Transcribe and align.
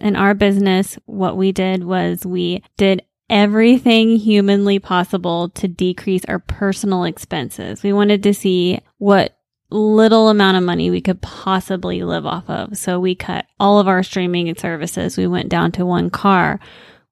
In 0.00 0.16
our 0.16 0.34
business, 0.34 0.98
what 1.06 1.36
we 1.36 1.52
did 1.52 1.84
was 1.84 2.26
we 2.26 2.62
did 2.76 3.02
everything 3.28 4.16
humanly 4.16 4.78
possible 4.78 5.48
to 5.50 5.68
decrease 5.68 6.24
our 6.26 6.40
personal 6.40 7.04
expenses. 7.04 7.82
We 7.82 7.92
wanted 7.92 8.22
to 8.24 8.34
see 8.34 8.80
what 8.98 9.36
little 9.70 10.28
amount 10.28 10.56
of 10.56 10.64
money 10.64 10.90
we 10.90 11.00
could 11.00 11.20
possibly 11.20 12.02
live 12.02 12.26
off 12.26 12.50
of. 12.50 12.76
So 12.76 12.98
we 12.98 13.14
cut 13.14 13.46
all 13.60 13.78
of 13.78 13.86
our 13.88 14.02
streaming 14.02 14.52
services. 14.56 15.16
We 15.16 15.28
went 15.28 15.48
down 15.48 15.72
to 15.72 15.86
one 15.86 16.10
car. 16.10 16.58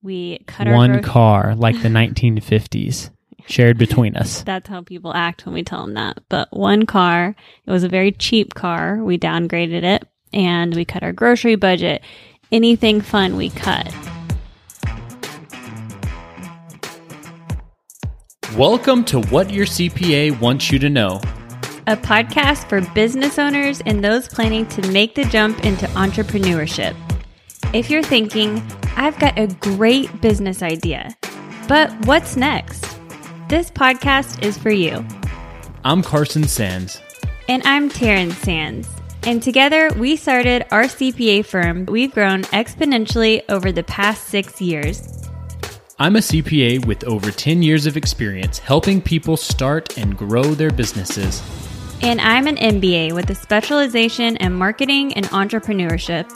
We 0.03 0.41
cut 0.47 0.69
one 0.69 1.03
car, 1.03 1.55
like 1.55 1.81
the 1.83 1.89
1950s, 1.89 3.11
shared 3.47 3.79
between 3.79 4.17
us. 4.17 4.43
That's 4.43 4.69
how 4.69 4.83
people 4.83 5.15
act 5.15 5.47
when 5.47 5.55
we 5.55 5.63
tell 5.63 5.83
them 5.83 5.95
that. 5.95 6.19
But 6.29 6.49
one 6.53 6.87
car, 6.87 7.35
it 7.65 7.71
was 7.71 7.85
a 7.85 7.89
very 7.89 8.13
cheap 8.13 8.55
car. 8.55 8.97
We 8.97 9.19
downgraded 9.19 9.85
it 9.85 10.07
and 10.33 10.75
we 10.75 10.85
cut 10.85 11.03
our 11.03 11.13
grocery 11.13 11.57
budget. 11.57 12.03
Anything 12.51 13.03
fun 13.03 13.37
we 13.37 13.51
cut. 13.51 13.95
Welcome 18.57 19.05
to 19.05 19.21
What 19.25 19.51
Your 19.51 19.67
CPA 19.67 20.41
Wants 20.41 20.71
You 20.73 20.79
to 20.79 20.89
Know. 20.89 21.21
A 21.87 21.97
podcast 21.97 22.67
for 22.67 22.81
business 22.95 23.39
owners 23.39 23.83
and 23.85 24.03
those 24.03 24.29
planning 24.29 24.67
to 24.69 24.91
make 24.91 25.15
the 25.15 25.25
jump 25.25 25.63
into 25.63 25.85
entrepreneurship. 25.89 26.97
If 27.75 27.91
you're 27.91 28.03
thinking, 28.03 28.63
I've 28.97 29.19
got 29.19 29.39
a 29.39 29.49
great 29.61 30.23
business 30.23 30.63
idea, 30.63 31.15
but 31.69 31.93
what's 32.07 32.35
next? 32.35 32.99
This 33.51 33.71
podcast 33.71 34.43
is 34.43 34.57
for 34.57 34.71
you. 34.71 35.05
I'm 35.85 36.03
Carson 36.03 36.45
Sands. 36.45 36.99
And 37.47 37.63
I'm 37.67 37.91
Taryn 37.91 38.33
Sands. 38.33 38.89
And 39.25 39.43
together 39.43 39.91
we 39.97 40.17
started 40.17 40.67
our 40.73 40.85
CPA 40.85 41.45
firm. 41.45 41.87
We've 41.87 42.13
grown 42.13 42.43
exponentially 42.45 43.43
over 43.49 43.73
the 43.73 43.83
past 43.83 44.29
six 44.29 44.61
years. 44.61 45.29
I'm 45.99 46.15
a 46.15 46.21
CPA 46.21 46.87
with 46.87 47.03
over 47.05 47.33
10 47.33 47.61
years 47.63 47.85
of 47.87 47.97
experience 47.97 48.59
helping 48.59 49.03
people 49.03 49.37
start 49.37 49.99
and 49.99 50.17
grow 50.17 50.45
their 50.45 50.71
businesses. 50.71 51.43
And 52.03 52.21
I'm 52.21 52.47
an 52.47 52.57
MBA 52.57 53.13
with 53.13 53.29
a 53.31 53.35
specialization 53.35 54.37
in 54.37 54.53
marketing 54.53 55.15
and 55.15 55.27
entrepreneurship. 55.27 56.31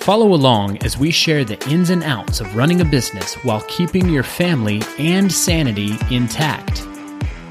Follow 0.00 0.34
along 0.34 0.84
as 0.84 0.98
we 0.98 1.10
share 1.10 1.44
the 1.44 1.58
ins 1.70 1.88
and 1.88 2.02
outs 2.04 2.40
of 2.40 2.54
running 2.54 2.82
a 2.82 2.84
business 2.84 3.34
while 3.36 3.62
keeping 3.62 4.10
your 4.10 4.22
family 4.22 4.82
and 4.98 5.32
sanity 5.32 5.96
intact. 6.10 6.86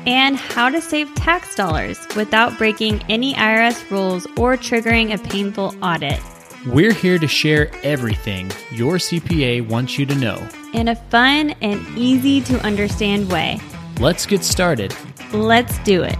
And 0.07 0.37
how 0.37 0.69
to 0.69 0.81
save 0.81 1.13
tax 1.15 1.55
dollars 1.55 1.99
without 2.15 2.57
breaking 2.57 3.01
any 3.09 3.33
IRS 3.33 3.89
rules 3.89 4.27
or 4.37 4.55
triggering 4.55 5.13
a 5.13 5.17
painful 5.17 5.73
audit. 5.81 6.19
We're 6.67 6.93
here 6.93 7.17
to 7.19 7.27
share 7.27 7.71
everything 7.83 8.51
your 8.71 8.95
CPA 8.95 9.67
wants 9.67 9.97
you 9.97 10.05
to 10.05 10.15
know. 10.15 10.47
In 10.73 10.87
a 10.87 10.95
fun 10.95 11.51
and 11.61 11.85
easy 11.97 12.41
to 12.41 12.59
understand 12.61 13.31
way. 13.31 13.59
Let's 13.99 14.25
get 14.25 14.43
started. 14.43 14.95
Let's 15.31 15.77
do 15.79 16.03
it. 16.03 16.17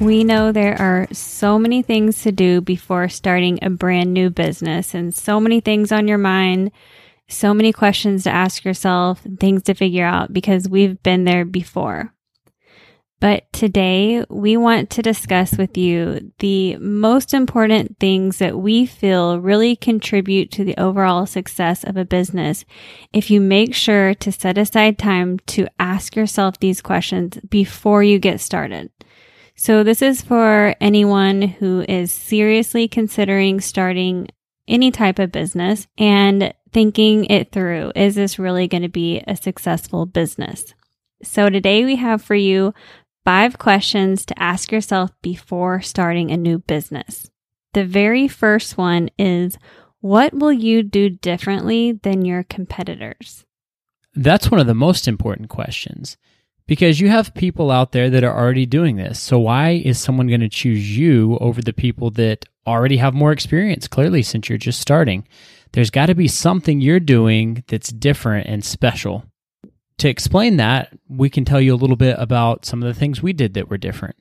We 0.00 0.24
know 0.24 0.50
there 0.50 0.80
are 0.80 1.06
so 1.12 1.58
many 1.58 1.82
things 1.82 2.22
to 2.22 2.32
do 2.32 2.60
before 2.60 3.08
starting 3.08 3.58
a 3.62 3.70
brand 3.70 4.12
new 4.12 4.30
business 4.30 4.94
and 4.94 5.14
so 5.14 5.38
many 5.38 5.60
things 5.60 5.92
on 5.92 6.08
your 6.08 6.18
mind, 6.18 6.72
so 7.32 7.52
many 7.52 7.72
questions 7.72 8.24
to 8.24 8.30
ask 8.30 8.64
yourself, 8.64 9.24
and 9.24 9.38
things 9.38 9.62
to 9.64 9.74
figure 9.74 10.04
out 10.04 10.32
because 10.32 10.68
we've 10.68 11.02
been 11.02 11.24
there 11.24 11.44
before. 11.44 12.14
But 13.20 13.52
today 13.52 14.24
we 14.28 14.56
want 14.56 14.90
to 14.90 15.00
discuss 15.00 15.56
with 15.56 15.78
you 15.78 16.32
the 16.40 16.76
most 16.78 17.32
important 17.32 18.00
things 18.00 18.38
that 18.38 18.58
we 18.58 18.84
feel 18.84 19.38
really 19.38 19.76
contribute 19.76 20.50
to 20.50 20.64
the 20.64 20.76
overall 20.76 21.26
success 21.26 21.84
of 21.84 21.96
a 21.96 22.04
business. 22.04 22.64
If 23.12 23.30
you 23.30 23.40
make 23.40 23.76
sure 23.76 24.14
to 24.14 24.32
set 24.32 24.58
aside 24.58 24.98
time 24.98 25.38
to 25.46 25.68
ask 25.78 26.16
yourself 26.16 26.58
these 26.58 26.82
questions 26.82 27.38
before 27.48 28.02
you 28.02 28.18
get 28.18 28.40
started. 28.40 28.90
So 29.54 29.84
this 29.84 30.02
is 30.02 30.20
for 30.22 30.74
anyone 30.80 31.42
who 31.42 31.84
is 31.88 32.10
seriously 32.10 32.88
considering 32.88 33.60
starting 33.60 34.26
any 34.66 34.90
type 34.90 35.20
of 35.20 35.30
business 35.30 35.86
and 35.96 36.52
thinking 36.72 37.26
it 37.26 37.52
through. 37.52 37.92
Is 37.94 38.14
this 38.14 38.38
really 38.38 38.68
going 38.68 38.82
to 38.82 38.88
be 38.88 39.22
a 39.26 39.36
successful 39.36 40.06
business? 40.06 40.74
So 41.22 41.50
today 41.50 41.84
we 41.84 41.96
have 41.96 42.22
for 42.22 42.34
you 42.34 42.74
five 43.24 43.58
questions 43.58 44.26
to 44.26 44.42
ask 44.42 44.72
yourself 44.72 45.10
before 45.22 45.80
starting 45.80 46.30
a 46.30 46.36
new 46.36 46.58
business. 46.58 47.30
The 47.74 47.84
very 47.84 48.28
first 48.28 48.76
one 48.76 49.10
is, 49.18 49.56
what 50.00 50.34
will 50.34 50.52
you 50.52 50.82
do 50.82 51.08
differently 51.08 51.92
than 51.92 52.24
your 52.24 52.42
competitors? 52.42 53.44
That's 54.14 54.50
one 54.50 54.60
of 54.60 54.66
the 54.66 54.74
most 54.74 55.08
important 55.08 55.48
questions 55.48 56.16
because 56.66 57.00
you 57.00 57.08
have 57.08 57.34
people 57.34 57.70
out 57.70 57.92
there 57.92 58.10
that 58.10 58.24
are 58.24 58.36
already 58.36 58.66
doing 58.66 58.96
this. 58.96 59.20
So, 59.20 59.38
why 59.38 59.82
is 59.84 59.98
someone 59.98 60.26
going 60.26 60.40
to 60.40 60.48
choose 60.48 60.96
you 60.96 61.38
over 61.40 61.62
the 61.62 61.72
people 61.72 62.10
that 62.12 62.44
already 62.66 62.98
have 62.98 63.14
more 63.14 63.32
experience? 63.32 63.88
Clearly, 63.88 64.22
since 64.22 64.48
you're 64.48 64.58
just 64.58 64.80
starting, 64.80 65.26
there's 65.72 65.90
got 65.90 66.06
to 66.06 66.14
be 66.14 66.28
something 66.28 66.80
you're 66.80 67.00
doing 67.00 67.64
that's 67.66 67.90
different 67.90 68.46
and 68.46 68.64
special. 68.64 69.24
To 69.98 70.08
explain 70.08 70.56
that, 70.56 70.92
we 71.08 71.30
can 71.30 71.44
tell 71.44 71.60
you 71.60 71.74
a 71.74 71.76
little 71.76 71.96
bit 71.96 72.16
about 72.18 72.64
some 72.64 72.82
of 72.82 72.92
the 72.92 72.98
things 72.98 73.22
we 73.22 73.32
did 73.32 73.54
that 73.54 73.70
were 73.70 73.78
different. 73.78 74.16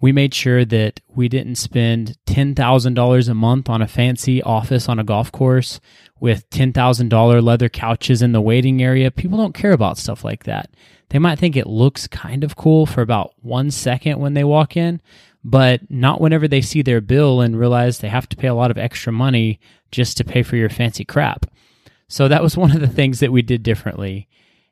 We 0.00 0.12
made 0.12 0.34
sure 0.34 0.64
that 0.66 1.00
we 1.08 1.28
didn't 1.28 1.54
spend 1.54 2.18
$10,000 2.26 3.28
a 3.28 3.34
month 3.34 3.70
on 3.70 3.80
a 3.80 3.88
fancy 3.88 4.42
office 4.42 4.88
on 4.88 4.98
a 4.98 5.04
golf 5.04 5.32
course 5.32 5.80
with 6.20 6.48
$10,000 6.50 7.42
leather 7.42 7.68
couches 7.70 8.20
in 8.20 8.32
the 8.32 8.40
waiting 8.40 8.82
area. 8.82 9.10
People 9.10 9.38
don't 9.38 9.54
care 9.54 9.72
about 9.72 9.96
stuff 9.96 10.22
like 10.22 10.44
that. 10.44 10.70
They 11.10 11.18
might 11.18 11.38
think 11.38 11.56
it 11.56 11.66
looks 11.66 12.08
kind 12.08 12.44
of 12.44 12.56
cool 12.56 12.84
for 12.84 13.00
about 13.00 13.32
one 13.40 13.70
second 13.70 14.18
when 14.18 14.34
they 14.34 14.44
walk 14.44 14.76
in, 14.76 15.00
but 15.42 15.88
not 15.88 16.20
whenever 16.20 16.48
they 16.48 16.60
see 16.60 16.82
their 16.82 17.00
bill 17.00 17.40
and 17.40 17.58
realize 17.58 17.98
they 17.98 18.08
have 18.08 18.28
to 18.28 18.36
pay 18.36 18.48
a 18.48 18.54
lot 18.54 18.70
of 18.70 18.78
extra 18.78 19.12
money 19.12 19.60
just 19.90 20.16
to 20.16 20.24
pay 20.24 20.42
for 20.42 20.56
your 20.56 20.68
fancy 20.68 21.04
crap. 21.04 21.46
So 22.08 22.28
that 22.28 22.42
was 22.42 22.56
one 22.56 22.72
of 22.72 22.80
the 22.80 22.88
things 22.88 23.20
that 23.20 23.32
we 23.32 23.42
did 23.42 23.62
differently. 23.62 24.28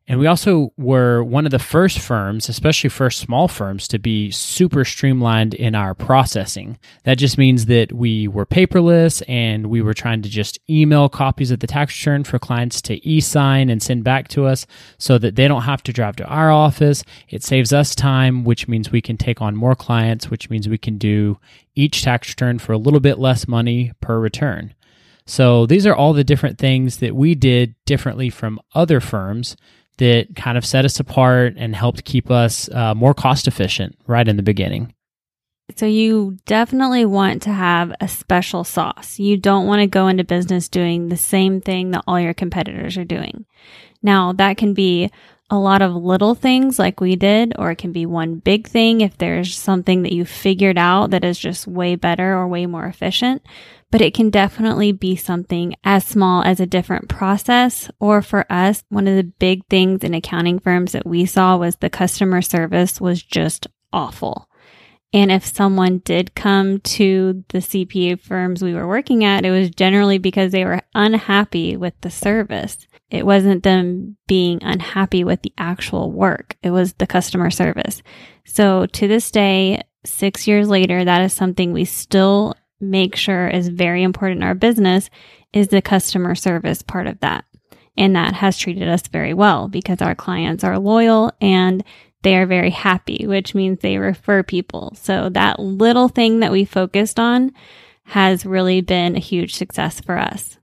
And 0.07 0.21
we 0.21 0.27
also 0.27 0.71
were 0.77 1.25
one 1.25 1.47
of 1.47 1.51
the 1.51 1.59
first 1.59 1.99
firms, 1.99 2.51
especially 2.51 2.91
first 2.91 3.21
small 3.21 3.49
firms, 3.49 3.89
to 3.89 3.99
be 3.99 4.31
super 4.31 4.85
streamlined 4.85 5.55
in 5.55 5.75
our 5.75 5.95
processing. 5.95 6.79
That 7.05 7.17
just 7.17 7.39
means 7.39 7.67
that 7.67 7.91
we 7.91 8.29
were 8.29 8.45
paperless 8.45 9.23
and 9.29 9.69
we 9.69 9.81
were 9.81 9.95
trying 9.95 10.21
to 10.21 10.29
just 10.29 10.59
email 10.69 11.09
copies 11.09 11.51
of 11.51 11.61
the 11.61 11.67
tax 11.67 11.99
return 11.99 12.25
for 12.25 12.39
clients 12.39 12.83
to 12.83 13.07
e 13.07 13.21
sign 13.21 13.71
and 13.71 13.83
send 13.83 14.05
back 14.05 14.29
to 14.29 14.45
us 14.45 14.67
so 14.99 15.17
that 15.17 15.37
they 15.37 15.49
don't 15.49 15.63
have 15.63 15.83
to 15.85 15.93
drive 15.93 16.17
to 16.17 16.27
our 16.27 16.51
office. 16.51 17.03
It 17.31 17.43
saves 17.43 17.73
us 17.73 17.95
time, 17.95 18.45
which 18.45 18.69
means 18.69 18.93
we 18.93 19.01
can 19.01 19.17
take 19.17 19.41
on 19.41 19.57
more 19.57 19.75
clients, 19.75 20.29
which 20.29 20.51
means 20.51 20.69
we 20.69 20.77
can 20.77 20.99
do 20.99 21.39
each 21.75 22.03
tax 22.03 22.29
return 22.29 22.59
for 22.59 22.73
a 22.73 22.79
little 22.79 23.01
bit 23.01 23.19
less 23.19 23.49
money 23.49 23.93
per 24.03 24.21
return. 24.21 24.75
So 25.27 25.67
these 25.67 25.87
are 25.87 25.95
all 25.95 26.13
the 26.13 26.25
different 26.25 26.59
things 26.59 26.99
that 26.99 27.17
we 27.17 27.35
did 27.35 27.75
differently 27.87 28.31
from 28.31 28.61
other 28.75 29.01
firms 29.01 29.57
that 29.99 30.35
kind 30.37 30.59
of 30.59 30.67
set 30.67 30.85
us 30.85 31.01
apart 31.01 31.55
and 31.57 31.75
helped 31.75 32.05
keep 32.05 32.31
us 32.31 32.69
uh, 32.71 32.95
more 32.95 33.15
cost 33.15 33.47
efficient 33.47 33.97
right 34.07 34.27
in 34.27 34.37
the 34.37 34.43
beginning. 34.43 34.93
So 35.77 35.87
you 35.87 36.37
definitely 36.45 37.07
want 37.07 37.43
to 37.43 37.51
have 37.51 37.95
a 38.01 38.09
special 38.09 38.65
sauce. 38.65 39.19
You 39.19 39.39
don't 39.39 39.67
want 39.67 39.81
to 39.81 39.87
go 39.87 40.09
into 40.09 40.23
business 40.23 40.69
doing 40.69 41.09
the 41.09 41.17
same 41.17 41.61
thing 41.61 41.93
that 41.93 42.05
all 42.07 42.21
your 42.21 42.35
competitors 42.35 42.99
are 42.99 43.05
doing. 43.05 43.47
Now 44.03 44.33
that 44.35 44.59
can 44.59 44.75
be 44.75 45.11
a 45.55 45.61
lot 45.61 45.83
of 45.83 45.95
little 45.95 46.35
things 46.35 46.79
like 46.79 47.01
we 47.01 47.17
did, 47.17 47.55
or 47.59 47.71
it 47.71 47.79
can 47.79 47.93
be 47.93 48.07
one 48.07 48.37
big 48.37 48.67
thing 48.67 49.01
if 49.01 49.17
there's 49.17 49.57
something 49.57 50.03
that 50.03 50.13
you 50.13 50.25
figured 50.25 50.77
out 50.77 51.11
that 51.11 51.25
is 51.25 51.39
just 51.39 51.67
way 51.67 51.95
better 51.95 52.37
or 52.37 52.47
way 52.47 52.67
more 52.67 52.87
efficient. 52.87 53.43
But 53.91 54.01
it 54.01 54.13
can 54.13 54.31
definitely 54.31 54.91
be 54.91 55.15
something 55.15 55.77
as 55.85 56.05
small 56.05 56.43
as 56.43 56.59
a 56.59 56.67
different 56.67 57.09
process. 57.09 57.91
Or 58.01 58.23
for 58.23 58.45
us, 58.51 58.83
one 58.89 59.07
of 59.07 59.17
the 59.17 59.23
big 59.23 59.65
things 59.69 60.03
in 60.03 60.15
accounting 60.15 60.59
firms 60.59 60.93
that 60.93 61.07
we 61.07 61.27
saw 61.27 61.57
was 61.57 61.77
the 61.77 61.89
customer 61.89 62.43
service 62.43 63.01
was 63.01 63.23
just 63.23 63.69
awful. 63.93 64.49
And 65.13 65.31
if 65.31 65.47
someone 65.47 65.99
did 65.99 66.35
come 66.35 66.81
to 66.81 67.45
the 67.51 67.59
CPA 67.59 68.21
firms 68.21 68.65
we 68.65 68.75
were 68.75 68.89
working 68.89 69.23
at, 69.23 69.45
it 69.45 69.53
was 69.53 69.71
generally 69.71 70.19
because 70.19 70.51
they 70.51 70.65
were 70.65 70.83
unhappy 70.93 71.77
with 71.77 71.95
the 72.01 72.11
service. 72.11 72.89
It 73.15 73.25
wasn't 73.25 73.63
them 73.63 74.17
being 74.27 74.59
unhappy 74.63 75.23
with 75.23 75.43
the 75.43 75.53
actual 75.57 76.11
work. 76.11 76.57
It 76.65 76.71
was 76.71 76.95
the 76.95 77.07
customer 77.07 77.49
service. 77.49 78.03
So 78.45 78.87
to 78.87 79.07
this 79.07 79.31
day, 79.31 79.83
six 80.05 80.49
years 80.49 80.69
later, 80.69 81.05
that 81.05 81.23
is 81.23 81.33
something 81.33 81.73
we 81.73 81.85
still 81.85 82.57
make 82.81 83.15
sure 83.15 83.49
is 83.49 83.69
very 83.69 84.03
important 84.03 84.43
in 84.43 84.47
our 84.47 84.55
business 84.57 85.11
is 85.53 85.69
the 85.69 85.81
customer 85.81 86.35
service 86.35 86.83
part 86.83 87.07
of 87.07 87.21
that. 87.21 87.45
And 87.97 88.17
that 88.17 88.35
has 88.35 88.59
treated 88.59 88.89
us 88.89 89.07
very 89.07 89.33
well 89.33 89.69
because 89.69 90.03
our 90.03 90.17
clients 90.17 90.65
are 90.65 90.81
loyal 90.81 91.33
and 91.41 91.85
they 92.23 92.37
are 92.37 92.47
very 92.47 92.71
happy, 92.71 93.27
which 93.29 93.55
means 93.55 93.79
they 93.79 93.99
refer 93.99 94.43
people. 94.43 94.93
So 95.01 95.29
that 95.29 95.61
little 95.61 96.09
thing 96.09 96.41
that 96.41 96.51
we 96.51 96.65
focused 96.65 97.21
on 97.21 97.53
has 98.07 98.45
really 98.45 98.81
been 98.81 99.15
a 99.15 99.21
huge 99.21 99.55
success 99.55 100.01
for 100.01 100.19
us. 100.19 100.59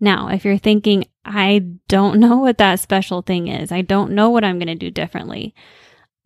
Now, 0.00 0.28
if 0.28 0.44
you're 0.44 0.58
thinking, 0.58 1.04
I 1.24 1.64
don't 1.88 2.20
know 2.20 2.38
what 2.38 2.58
that 2.58 2.80
special 2.80 3.22
thing 3.22 3.48
is, 3.48 3.72
I 3.72 3.82
don't 3.82 4.12
know 4.12 4.30
what 4.30 4.44
I'm 4.44 4.58
going 4.58 4.68
to 4.68 4.74
do 4.74 4.90
differently. 4.90 5.54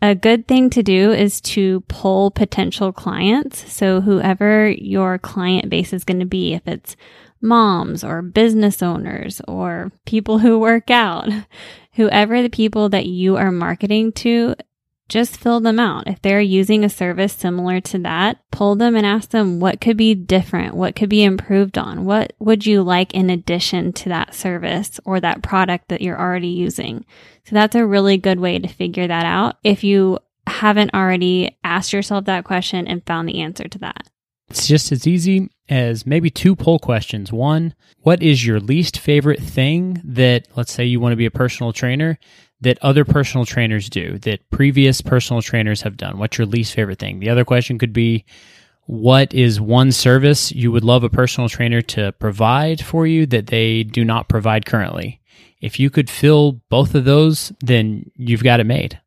A 0.01 0.15
good 0.15 0.49
thing 0.49 0.69
to 0.71 0.83
do 0.83 1.13
is 1.13 1.41
to 1.43 1.81
pull 1.83 2.33
potential 2.33 2.93
clients. 2.93 3.73
So 3.73 4.01
whoever 4.01 4.69
your 4.69 5.19
client 5.19 5.71
base 5.71 5.93
is 5.93 6.05
going 6.05 6.21
to 6.21 6.27
be, 6.27 6.55
if 6.55 6.67
it's 6.67 6.97
moms 7.41 8.03
or 8.03 8.21
business 8.21 8.83
owners 8.83 9.41
or 9.47 9.93
people 10.05 10.39
who 10.39 10.59
work 10.59 10.91
out, 10.91 11.29
whoever 11.93 12.43
the 12.43 12.49
people 12.49 12.89
that 12.89 13.07
you 13.07 13.37
are 13.37 13.53
marketing 13.53 14.13
to, 14.13 14.55
just 15.12 15.37
fill 15.37 15.61
them 15.61 15.79
out. 15.79 16.09
If 16.09 16.23
they're 16.23 16.41
using 16.41 16.85
a 16.85 16.88
service 16.88 17.35
similar 17.35 17.81
to 17.82 17.99
that, 17.99 18.38
pull 18.50 18.76
them 18.76 18.97
and 18.97 19.05
ask 19.05 19.29
them 19.29 19.61
what 19.61 19.81
could 19.81 19.99
be 19.99 20.14
different, 20.14 20.75
what 20.75 20.97
could 20.97 21.11
be 21.11 21.23
improved 21.23 21.76
on, 21.76 22.06
what 22.06 22.32
would 22.38 22.64
you 22.64 22.82
like 22.82 23.12
in 23.12 23.29
addition 23.29 23.93
to 23.93 24.09
that 24.09 24.35
service 24.35 24.99
or 25.05 25.20
that 25.20 25.43
product 25.43 25.88
that 25.88 26.00
you're 26.00 26.19
already 26.19 26.49
using. 26.49 27.05
So 27.44 27.55
that's 27.55 27.76
a 27.76 27.87
really 27.87 28.17
good 28.17 28.41
way 28.41 28.59
to 28.59 28.69
figure 28.69 29.06
that 29.06 29.26
out 29.26 29.56
if 29.62 29.85
you 29.85 30.19
haven't 30.47 30.94
already 30.94 31.58
asked 31.62 31.93
yourself 31.93 32.25
that 32.25 32.44
question 32.44 32.88
and 32.88 33.05
found 33.05 33.29
the 33.29 33.43
answer 33.43 33.69
to 33.69 33.79
that. 33.81 34.08
It's 34.49 34.67
just 34.67 34.93
as 34.93 35.06
easy 35.06 35.49
as 35.69 36.06
maybe 36.06 36.31
two 36.31 36.56
poll 36.56 36.79
questions. 36.79 37.32
One, 37.32 37.75
what 37.99 38.23
is 38.23 38.47
your 38.47 38.61
least 38.61 38.99
favorite 38.99 39.41
thing 39.41 40.00
that, 40.05 40.47
let's 40.56 40.73
say 40.73 40.85
you 40.85 41.00
want 41.00 41.12
to 41.12 41.17
be 41.17 41.26
a 41.26 41.31
personal 41.31 41.73
trainer, 41.73 42.19
that 42.62 42.79
other 42.82 43.05
personal 43.05 43.44
trainers 43.44 43.88
do, 43.88 44.19
that 44.19 44.49
previous 44.50 45.00
personal 45.00 45.43
trainers 45.43 45.82
have 45.82 45.97
done? 45.97 46.19
What's 46.19 46.38
your 46.38 46.47
least 46.47 46.75
favorite 46.75 46.99
thing? 46.99 47.20
The 47.20 47.31
other 47.31 47.44
question 47.44 47.79
could 47.79 47.93
be, 47.93 48.25
what 48.87 49.32
is 49.32 49.61
one 49.61 49.93
service 49.93 50.50
you 50.53 50.73
would 50.73 50.85
love 50.85 51.05
a 51.05 51.11
personal 51.11 51.49
trainer 51.49 51.82
to 51.82 52.12
provide 52.12 52.85
for 52.85 53.06
you 53.06 53.26
that 53.26 53.47
they 53.47 53.85
do 53.85 54.05
not 54.05 54.29
provide 54.29 54.67
currently? 54.67 55.20
If 55.61 55.79
you 55.79 55.91
could 55.91 56.11
fill 56.11 56.61
both 56.69 56.94
of 56.94 57.05
those, 57.05 57.53
then 57.61 58.11
you've 58.17 58.43
got 58.43 58.61
it 58.61 58.65
made. 58.65 59.00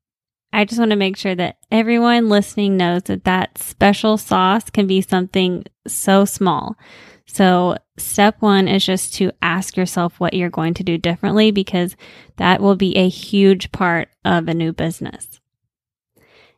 I 0.53 0.63
just 0.63 0.79
want 0.79 0.91
to 0.91 0.97
make 0.97 1.17
sure 1.17 1.35
that 1.35 1.57
everyone 1.69 2.29
listening 2.29 2.77
knows 2.77 3.03
that 3.03 3.25
that 3.25 3.57
special 3.57 4.17
sauce 4.17 4.69
can 4.69 4.87
be 4.87 5.01
something 5.01 5.65
so 5.85 6.23
small. 6.23 6.77
So 7.25 7.77
step 7.97 8.37
one 8.39 8.67
is 8.67 8.85
just 8.85 9.13
to 9.15 9.31
ask 9.41 9.75
yourself 9.77 10.19
what 10.19 10.33
you're 10.33 10.49
going 10.49 10.73
to 10.75 10.83
do 10.83 10.97
differently 10.97 11.51
because 11.51 11.95
that 12.37 12.61
will 12.61 12.75
be 12.75 12.95
a 12.97 13.09
huge 13.09 13.71
part 13.71 14.09
of 14.23 14.47
a 14.47 14.53
new 14.53 14.71
business. 14.71 15.39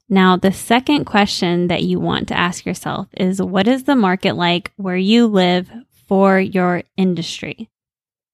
Now, 0.10 0.38
the 0.38 0.54
second 0.54 1.06
question 1.06 1.68
that 1.68 1.84
you 1.84 2.00
want 2.00 2.30
to 2.30 2.38
ask 2.38 2.66
yourself 2.66 3.08
is 3.18 3.42
what 3.42 3.68
is 3.68 3.84
the 3.84 3.96
market 3.96 4.36
like 4.36 4.72
where 4.78 4.98
you 4.98 5.28
live 5.28 5.70
for 6.08 6.40
your 6.40 6.84
industry? 6.96 7.70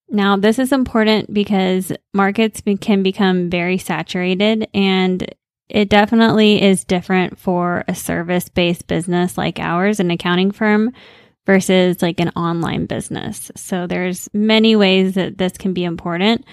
Now, 0.10 0.38
this 0.38 0.60
is 0.60 0.72
important 0.72 1.34
because 1.34 1.92
markets 2.14 2.62
can 2.80 3.02
become 3.02 3.50
very 3.50 3.80
saturated 3.80 4.68
and 4.74 5.34
it 5.70 5.90
definitely 5.90 6.62
is 6.62 6.84
different 6.84 7.40
for 7.40 7.84
a 7.88 7.96
service 7.96 8.48
based 8.48 8.86
business 8.86 9.40
like 9.40 9.60
ours, 9.60 10.00
an 10.00 10.12
accounting 10.12 10.52
firm, 10.52 10.92
versus 11.46 12.02
like 12.02 12.20
an 12.20 12.30
online 12.30 12.86
business. 12.86 13.52
So 13.56 13.88
there's 13.88 14.30
many 14.34 14.76
ways 14.76 15.16
that 15.16 15.38
this 15.38 15.58
can 15.58 15.74
be 15.74 15.84
important, 15.84 16.46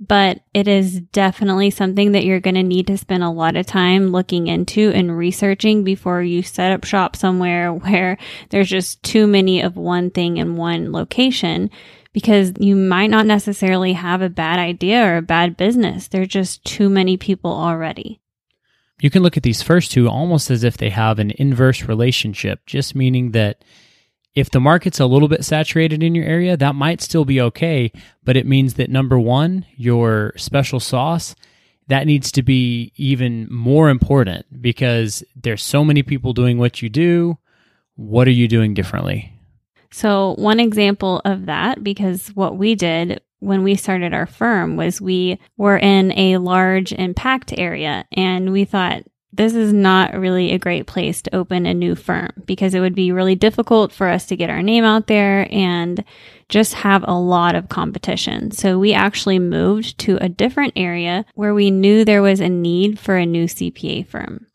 but 0.00 0.40
it 0.52 0.68
is 0.68 1.00
definitely 1.00 1.70
something 1.70 2.12
that 2.12 2.24
you're 2.24 2.40
going 2.40 2.56
to 2.56 2.62
need 2.62 2.86
to 2.88 2.98
spend 2.98 3.22
a 3.22 3.30
lot 3.30 3.56
of 3.56 3.66
time 3.66 4.08
looking 4.08 4.48
into 4.48 4.90
and 4.90 5.16
researching 5.16 5.84
before 5.84 6.22
you 6.22 6.42
set 6.42 6.72
up 6.72 6.84
shop 6.84 7.16
somewhere 7.16 7.72
where 7.72 8.18
there's 8.50 8.68
just 8.68 9.02
too 9.02 9.26
many 9.26 9.60
of 9.62 9.76
one 9.76 10.10
thing 10.10 10.36
in 10.36 10.56
one 10.56 10.92
location 10.92 11.70
because 12.12 12.52
you 12.60 12.76
might 12.76 13.10
not 13.10 13.26
necessarily 13.26 13.92
have 13.92 14.22
a 14.22 14.28
bad 14.28 14.58
idea 14.58 15.04
or 15.04 15.16
a 15.16 15.22
bad 15.22 15.56
business. 15.56 16.08
There's 16.08 16.28
just 16.28 16.64
too 16.64 16.88
many 16.88 17.16
people 17.16 17.52
already. 17.52 18.20
You 19.00 19.10
can 19.10 19.22
look 19.22 19.36
at 19.36 19.42
these 19.42 19.62
first 19.62 19.90
two 19.90 20.08
almost 20.08 20.50
as 20.50 20.62
if 20.62 20.76
they 20.76 20.90
have 20.90 21.18
an 21.18 21.32
inverse 21.32 21.82
relationship, 21.82 22.64
just 22.66 22.94
meaning 22.94 23.32
that 23.32 23.64
if 24.34 24.50
the 24.50 24.60
market's 24.60 25.00
a 25.00 25.06
little 25.06 25.28
bit 25.28 25.44
saturated 25.44 26.02
in 26.02 26.14
your 26.14 26.24
area, 26.24 26.56
that 26.56 26.74
might 26.74 27.00
still 27.00 27.24
be 27.24 27.40
okay, 27.40 27.92
but 28.24 28.36
it 28.36 28.46
means 28.46 28.74
that 28.74 28.90
number 28.90 29.18
one, 29.18 29.64
your 29.76 30.32
special 30.36 30.80
sauce, 30.80 31.34
that 31.86 32.06
needs 32.06 32.32
to 32.32 32.42
be 32.42 32.92
even 32.96 33.46
more 33.50 33.90
important 33.90 34.46
because 34.60 35.22
there's 35.36 35.62
so 35.62 35.84
many 35.84 36.02
people 36.02 36.32
doing 36.32 36.58
what 36.58 36.82
you 36.82 36.88
do. 36.88 37.38
What 37.96 38.26
are 38.26 38.32
you 38.32 38.48
doing 38.48 38.74
differently? 38.74 39.32
So, 39.92 40.34
one 40.38 40.58
example 40.58 41.20
of 41.24 41.46
that, 41.46 41.84
because 41.84 42.28
what 42.28 42.56
we 42.56 42.74
did 42.74 43.20
when 43.38 43.62
we 43.62 43.76
started 43.76 44.12
our 44.12 44.26
firm 44.26 44.76
was 44.76 45.00
we 45.00 45.38
were 45.56 45.76
in 45.76 46.10
a 46.18 46.38
large 46.38 46.92
impact 46.92 47.54
area 47.56 48.06
and 48.10 48.50
we 48.50 48.64
thought 48.64 49.04
this 49.36 49.54
is 49.54 49.72
not 49.72 50.14
really 50.14 50.52
a 50.52 50.58
great 50.58 50.86
place 50.86 51.22
to 51.22 51.34
open 51.34 51.66
a 51.66 51.74
new 51.74 51.94
firm 51.94 52.30
because 52.44 52.74
it 52.74 52.80
would 52.80 52.94
be 52.94 53.12
really 53.12 53.34
difficult 53.34 53.90
for 53.90 54.08
us 54.08 54.26
to 54.26 54.36
get 54.36 54.50
our 54.50 54.62
name 54.62 54.84
out 54.84 55.08
there 55.08 55.48
and 55.50 56.04
just 56.48 56.74
have 56.74 57.04
a 57.08 57.18
lot 57.18 57.54
of 57.54 57.68
competition. 57.68 58.50
So 58.52 58.78
we 58.78 58.92
actually 58.92 59.38
moved 59.38 59.98
to 60.00 60.18
a 60.20 60.28
different 60.28 60.74
area 60.76 61.24
where 61.34 61.54
we 61.54 61.70
knew 61.70 62.04
there 62.04 62.22
was 62.22 62.40
a 62.40 62.48
need 62.48 62.98
for 63.00 63.16
a 63.16 63.26
new 63.26 63.46
CPA 63.46 64.06
firm 64.06 64.46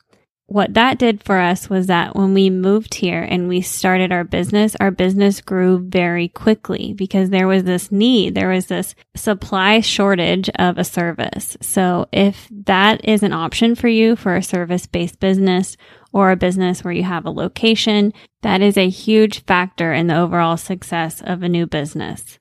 what 0.50 0.74
that 0.74 0.98
did 0.98 1.24
for 1.24 1.38
us 1.38 1.70
was 1.70 1.88
that 1.88 2.16
when 2.16 2.34
we 2.34 2.50
moved 2.50 2.96
here 2.96 3.22
and 3.22 3.48
we 3.48 3.62
started 3.62 4.12
our 4.12 4.24
business, 4.24 4.76
our 4.80 4.90
business 4.90 5.42
grew 5.42 5.78
very 5.78 6.28
quickly 6.28 6.94
because 6.94 7.30
there 7.30 7.48
was 7.48 7.64
this 7.64 7.92
need. 7.92 8.34
There 8.34 8.50
was 8.50 8.66
this 8.66 8.96
supply 9.16 9.80
shortage 9.80 10.50
of 10.58 10.80
a 10.80 10.84
service. 10.84 11.56
So 11.62 12.08
if 12.12 12.48
that 12.66 13.06
is 13.06 13.22
an 13.22 13.32
option 13.32 13.76
for 13.76 13.88
you 13.88 14.16
for 14.16 14.36
a 14.36 14.44
service 14.44 14.88
based 14.88 15.20
business 15.20 15.78
or 16.12 16.32
a 16.32 16.36
business 16.36 16.84
where 16.84 16.94
you 16.94 17.04
have 17.04 17.26
a 17.26 17.32
location, 17.32 18.12
that 18.42 18.62
is 18.62 18.76
a 18.76 18.90
huge 18.90 19.46
factor 19.46 19.94
in 19.94 20.08
the 20.08 20.18
overall 20.18 20.58
success 20.58 21.22
of 21.22 21.44
a 21.44 21.50
new 21.50 21.68
business. 21.68 22.40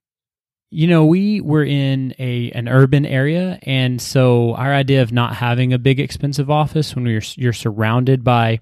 You 0.70 0.87
know, 0.87 1.06
we 1.06 1.41
were 1.41 1.65
in 1.65 2.15
a 2.19 2.50
an 2.50 2.69
urban 2.69 3.06
area, 3.06 3.59
and 3.62 4.00
so 4.03 4.55
our 4.55 4.75
idea 4.75 5.00
of 5.00 5.12
not 5.12 5.35
having 5.37 5.73
a 5.73 5.79
big 5.79 5.99
expensive 5.99 6.50
office 6.50 6.94
when 6.94 7.06
you're 7.06 7.23
you're 7.37 7.55
surrounded 7.55 8.23
by 8.23 8.61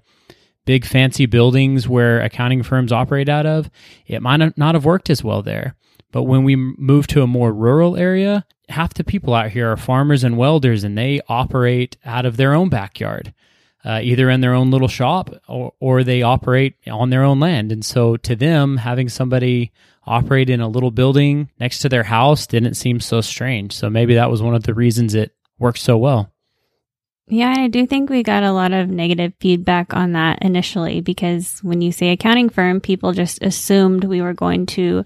big 0.65 0.85
fancy 0.85 1.25
buildings 1.25 1.87
where 1.87 2.21
accounting 2.21 2.63
firms 2.63 2.91
operate 2.91 3.29
out 3.29 3.45
of, 3.45 3.69
it 4.05 4.21
might 4.21 4.57
not 4.57 4.75
have 4.75 4.85
worked 4.85 5.09
as 5.09 5.23
well 5.23 5.41
there. 5.41 5.75
But 6.11 6.23
when 6.23 6.43
we 6.43 6.55
moved 6.55 7.09
to 7.11 7.23
a 7.23 7.27
more 7.27 7.53
rural 7.53 7.97
area, 7.97 8.45
half 8.69 8.93
the 8.93 9.03
people 9.03 9.33
out 9.33 9.49
here 9.49 9.71
are 9.71 9.77
farmers 9.77 10.23
and 10.23 10.37
welders, 10.37 10.83
and 10.83 10.97
they 10.97 11.21
operate 11.27 11.97
out 12.05 12.25
of 12.25 12.37
their 12.37 12.53
own 12.53 12.69
backyard, 12.69 13.33
uh, 13.83 13.99
either 14.01 14.29
in 14.29 14.41
their 14.41 14.53
own 14.53 14.71
little 14.71 14.87
shop 14.87 15.29
or, 15.47 15.73
or 15.79 16.03
they 16.03 16.21
operate 16.21 16.75
on 16.87 17.09
their 17.09 17.23
own 17.23 17.39
land. 17.39 17.71
And 17.71 17.83
so 17.83 18.15
to 18.17 18.35
them, 18.35 18.77
having 18.77 19.09
somebody 19.09 19.71
operate 20.07 20.49
in 20.49 20.61
a 20.61 20.67
little 20.67 20.91
building 20.91 21.49
next 21.59 21.79
to 21.79 21.89
their 21.89 22.03
house 22.03 22.47
didn't 22.47 22.75
seem 22.75 22.99
so 22.99 23.21
strange. 23.21 23.73
So 23.73 23.89
maybe 23.89 24.15
that 24.15 24.31
was 24.31 24.41
one 24.41 24.55
of 24.55 24.63
the 24.63 24.73
reasons 24.73 25.13
it 25.13 25.35
worked 25.59 25.79
so 25.79 25.97
well. 25.97 26.31
Yeah, 27.29 27.53
I 27.57 27.67
do 27.67 27.85
think 27.85 28.09
we 28.09 28.23
got 28.23 28.43
a 28.43 28.53
lot 28.53 28.71
of 28.71 28.89
negative 28.89 29.33
feedback 29.41 29.93
on 29.93 30.13
that 30.13 30.41
initially 30.41 31.01
because 31.01 31.59
when 31.61 31.81
you 31.81 31.91
say 31.91 32.11
accounting 32.11 32.49
firm, 32.49 32.79
people 32.79 33.11
just 33.11 33.43
assumed 33.43 34.05
we 34.05 34.21
were 34.21 34.33
going 34.33 34.65
to 34.67 35.03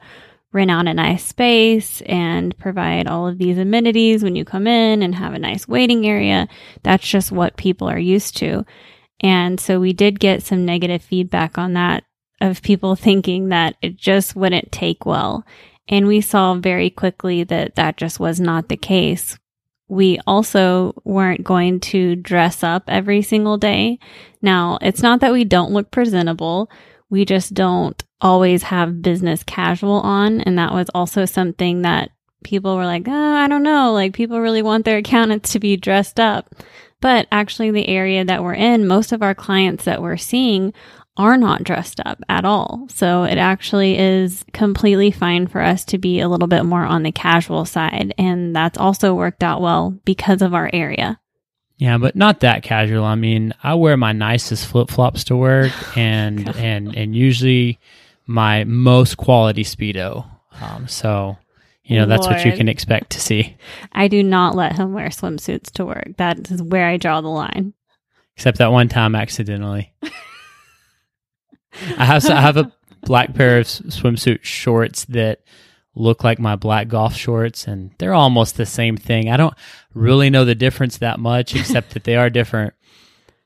rent 0.54 0.70
out 0.70 0.88
a 0.88 0.94
nice 0.94 1.26
space 1.26 2.02
and 2.02 2.56
provide 2.60 3.08
all 3.08 3.28
of 3.28 3.40
these 3.40 3.58
amenities 3.58 4.24
when 4.24 4.36
you 4.36 4.46
come 4.46 4.68
in 4.68 5.02
and 5.02 5.16
have 5.16 5.34
a 5.34 5.40
nice 5.40 5.68
waiting 5.68 6.06
area. 6.06 6.48
That's 6.84 7.08
just 7.08 7.32
what 7.32 7.58
people 7.58 7.90
are 7.90 7.98
used 7.98 8.38
to. 8.38 8.66
And 9.22 9.60
so 9.60 9.80
we 9.80 9.94
did 9.94 10.20
get 10.20 10.44
some 10.44 10.66
negative 10.66 11.02
feedback 11.02 11.58
on 11.58 11.74
that 11.74 12.04
of 12.42 12.62
people 12.62 12.96
thinking 12.96 13.50
that 13.50 13.76
it 13.82 13.96
just 13.96 14.36
wouldn't 14.36 14.72
take 14.72 15.06
well. 15.06 15.46
And 15.88 16.08
we 16.08 16.22
saw 16.22 16.56
very 16.56 16.90
quickly 16.90 17.44
that 17.46 17.76
that 17.76 17.98
just 17.98 18.20
was 18.20 18.40
not 18.40 18.70
the 18.70 18.78
case. 18.78 19.38
We 19.88 20.20
also 20.26 20.94
weren't 21.04 21.44
going 21.44 21.82
to 21.82 22.16
dress 22.16 22.64
up 22.64 22.84
every 22.88 23.22
single 23.22 23.58
day. 23.58 24.00
Now, 24.42 24.78
it's 24.82 25.02
not 25.02 25.20
that 25.20 25.34
we 25.34 25.44
don't 25.44 25.74
look 25.74 25.92
presentable. 25.92 26.72
We 27.10 27.26
just 27.26 27.54
don't 27.54 28.02
always 28.22 28.64
have 28.64 29.02
business 29.02 29.44
casual 29.44 30.00
on. 30.00 30.42
And 30.42 30.58
that 30.58 30.74
was 30.74 30.88
also 30.96 31.26
something 31.26 31.82
that 31.82 32.12
people 32.44 32.76
were 32.76 32.86
like, 32.86 33.08
oh, 33.08 33.36
I 33.36 33.48
don't 33.48 33.64
know. 33.64 33.92
Like 33.92 34.14
people 34.14 34.40
really 34.40 34.62
want 34.62 34.86
their 34.86 34.98
accountants 34.98 35.52
to 35.52 35.60
be 35.60 35.76
dressed 35.76 36.20
up. 36.20 36.56
But 37.02 37.28
actually, 37.32 37.72
the 37.72 37.88
area 37.88 38.24
that 38.24 38.44
we're 38.44 38.54
in, 38.54 38.88
most 38.88 39.12
of 39.12 39.24
our 39.24 39.34
clients 39.34 39.86
that 39.86 40.04
we're 40.04 40.18
seeing 40.18 40.72
are 41.18 41.38
not 41.38 41.64
dressed 41.64 42.00
up 42.06 42.22
at 42.30 42.46
all. 42.46 42.88
So 42.90 43.24
it 43.24 43.38
actually 43.38 43.98
is 43.98 44.46
completely 44.54 45.12
fine 45.12 45.48
for 45.48 45.62
us 45.62 45.84
to 45.86 45.98
be 45.98 46.20
a 46.20 46.30
little 46.30 46.48
bit 46.48 46.64
more 46.64 46.84
on 46.84 47.04
the 47.04 47.12
casual 47.12 47.66
side. 47.66 48.14
And 48.18 48.56
that's 48.56 48.78
also 48.78 49.14
worked 49.14 49.44
out 49.44 49.62
well 49.62 49.92
because 50.06 50.42
of 50.42 50.54
our 50.54 50.70
area. 50.72 51.20
Yeah, 51.78 51.98
but 51.98 52.16
not 52.16 52.42
that 52.42 52.64
casual. 52.64 53.04
I 53.04 53.16
mean, 53.16 53.54
I 53.64 53.74
wear 53.74 53.98
my 53.98 54.12
nicest 54.12 54.68
flip 54.68 54.90
flops 54.90 55.24
to 55.26 55.36
work 55.36 55.72
and 55.98 56.48
and 56.56 56.96
and 56.96 57.16
usually 57.16 57.80
my 58.28 58.64
most 58.64 59.18
quality 59.18 59.64
Speedo. 59.64 60.26
Um, 60.62 60.88
so, 60.88 61.38
you 61.84 61.98
know, 61.98 62.06
that's 62.06 62.28
what 62.28 62.46
you 62.46 62.52
can 62.54 62.70
expect 62.70 63.12
to 63.12 63.20
see. 63.20 63.58
I 63.92 64.08
do 64.08 64.22
not 64.22 64.56
let 64.56 64.76
him 64.76 64.94
wear 64.94 65.08
swimsuits 65.08 65.72
to 65.72 65.86
work. 65.86 66.18
That 66.18 66.52
is 66.52 66.62
where 66.62 66.88
I 66.88 66.98
draw 66.98 67.20
the 67.22 67.30
line. 67.30 67.74
Except 68.36 68.60
that 68.60 68.72
one 68.72 68.88
time 68.88 69.16
accidentally. 69.16 69.94
I 71.98 72.06
have 72.06 72.26
I 72.30 72.42
have 72.42 72.58
a 72.58 72.72
black 73.02 73.34
pair 73.34 73.60
of 73.60 73.66
swimsuit 73.66 74.44
shorts 74.44 75.06
that 75.06 75.42
look 75.96 76.24
like 76.24 76.40
my 76.40 76.56
black 76.56 76.88
golf 76.88 77.16
shorts 77.16 77.68
and 77.68 77.92
they're 77.98 78.14
almost 78.14 78.58
the 78.58 78.66
same 78.66 78.98
thing. 78.98 79.30
I 79.30 79.38
don't 79.38 79.54
really 79.94 80.30
know 80.30 80.46
the 80.46 80.56
difference 80.56 80.98
that 80.98 81.20
much 81.20 81.56
except 81.56 81.94
that 81.94 82.04
they 82.04 82.16
are 82.16 82.30
different. 82.30 82.74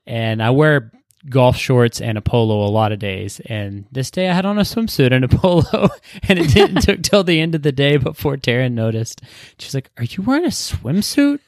And 0.06 0.42
I 0.42 0.50
wear 0.50 0.92
golf 1.28 1.56
shorts 1.56 2.00
and 2.00 2.16
a 2.16 2.20
polo 2.20 2.64
a 2.64 2.70
lot 2.70 2.92
of 2.92 3.00
days 3.00 3.40
and 3.46 3.84
this 3.90 4.12
day 4.12 4.28
I 4.28 4.32
had 4.32 4.46
on 4.46 4.58
a 4.58 4.62
swimsuit 4.62 5.12
and 5.12 5.24
a 5.24 5.28
polo 5.36 5.88
and 6.28 6.38
it 6.38 6.54
didn't 6.54 6.82
took 6.82 7.02
till 7.02 7.24
the 7.24 7.40
end 7.40 7.56
of 7.56 7.62
the 7.62 7.72
day 7.72 7.96
before 7.96 8.36
Taryn 8.36 8.72
noticed. 8.72 9.22
She's 9.58 9.74
like, 9.74 9.90
"Are 9.98 10.04
you 10.04 10.22
wearing 10.22 10.44
a 10.44 10.48
swimsuit 10.48 11.40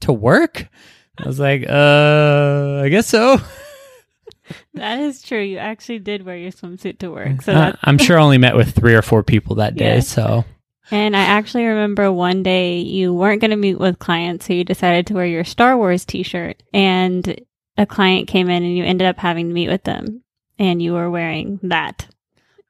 to 0.00 0.12
work?" 0.12 0.68
I 1.18 1.26
was 1.26 1.40
like, 1.40 1.64
"Uh, 1.68 2.82
I 2.84 2.88
guess 2.90 3.08
so." 3.08 3.40
That 4.74 4.98
is 5.00 5.22
true. 5.22 5.40
You 5.40 5.58
actually 5.58 6.00
did 6.00 6.24
wear 6.24 6.36
your 6.36 6.50
swimsuit 6.52 6.98
to 6.98 7.10
work. 7.10 7.42
So 7.42 7.52
Uh, 7.52 7.72
I'm 7.82 7.98
sure 7.98 8.18
I 8.18 8.22
only 8.22 8.38
met 8.38 8.56
with 8.56 8.74
three 8.74 8.94
or 8.94 9.02
four 9.02 9.22
people 9.22 9.56
that 9.56 9.76
day. 9.76 9.94
Yeah. 9.96 10.00
So 10.00 10.44
And 10.90 11.16
I 11.16 11.20
actually 11.20 11.64
remember 11.64 12.10
one 12.12 12.42
day 12.42 12.78
you 12.80 13.14
weren't 13.14 13.40
going 13.40 13.52
to 13.52 13.56
meet 13.56 13.78
with 13.78 13.98
clients, 13.98 14.46
so 14.46 14.52
you 14.52 14.64
decided 14.64 15.06
to 15.06 15.14
wear 15.14 15.26
your 15.26 15.44
Star 15.44 15.76
Wars 15.76 16.04
t 16.04 16.22
shirt. 16.22 16.62
And 16.72 17.40
a 17.78 17.86
client 17.86 18.28
came 18.28 18.50
in 18.50 18.62
and 18.62 18.76
you 18.76 18.84
ended 18.84 19.06
up 19.06 19.18
having 19.18 19.48
to 19.48 19.54
meet 19.54 19.68
with 19.70 19.84
them. 19.84 20.22
And 20.58 20.82
you 20.82 20.92
were 20.92 21.10
wearing 21.10 21.58
that. 21.64 22.06